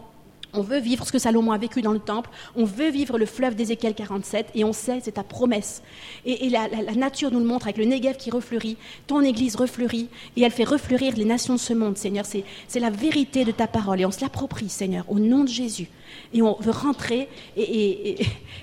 [0.55, 2.29] On veut vivre ce que Salomon a vécu dans le temple.
[2.55, 4.47] On veut vivre le fleuve d'Ézéchiel 47.
[4.53, 5.81] Et on sait, c'est ta promesse.
[6.25, 8.77] Et, la, nature nous le montre avec le Negev qui refleurit.
[9.07, 10.09] Ton Église refleurit.
[10.35, 12.25] Et elle fait refleurir les nations de ce monde, Seigneur.
[12.25, 14.01] C'est la vérité de ta parole.
[14.01, 15.89] Et on se l'approprie, Seigneur, au nom de Jésus.
[16.33, 18.17] Et on veut rentrer et,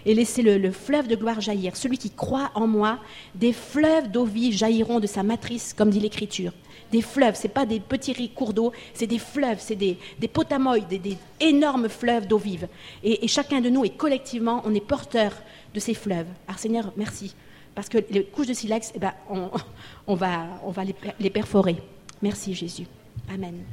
[0.06, 1.76] laisser le, le, fleuve de gloire jaillir.
[1.76, 2.98] Celui qui croit en moi,
[3.34, 6.52] des fleuves d'eau vive jailliront de sa matrice, comme dit l'Écriture
[6.90, 10.28] des fleuves, ce n'est pas des petits cours d'eau, c'est des fleuves, c'est des, des
[10.28, 12.68] potamoïdes, des, énormes fleuves d'eau vive.
[13.02, 15.32] Et, chacun de nous, et collectivement, on est porteur
[15.72, 16.26] de ces fleuves.
[16.46, 17.34] Alors Seigneur, merci.
[17.74, 19.12] Parce que les couches de silex, eh ben,
[20.06, 20.82] on, va, on va
[21.18, 21.76] les perforer.
[22.20, 22.86] Merci Jésus.
[23.32, 23.64] Amen.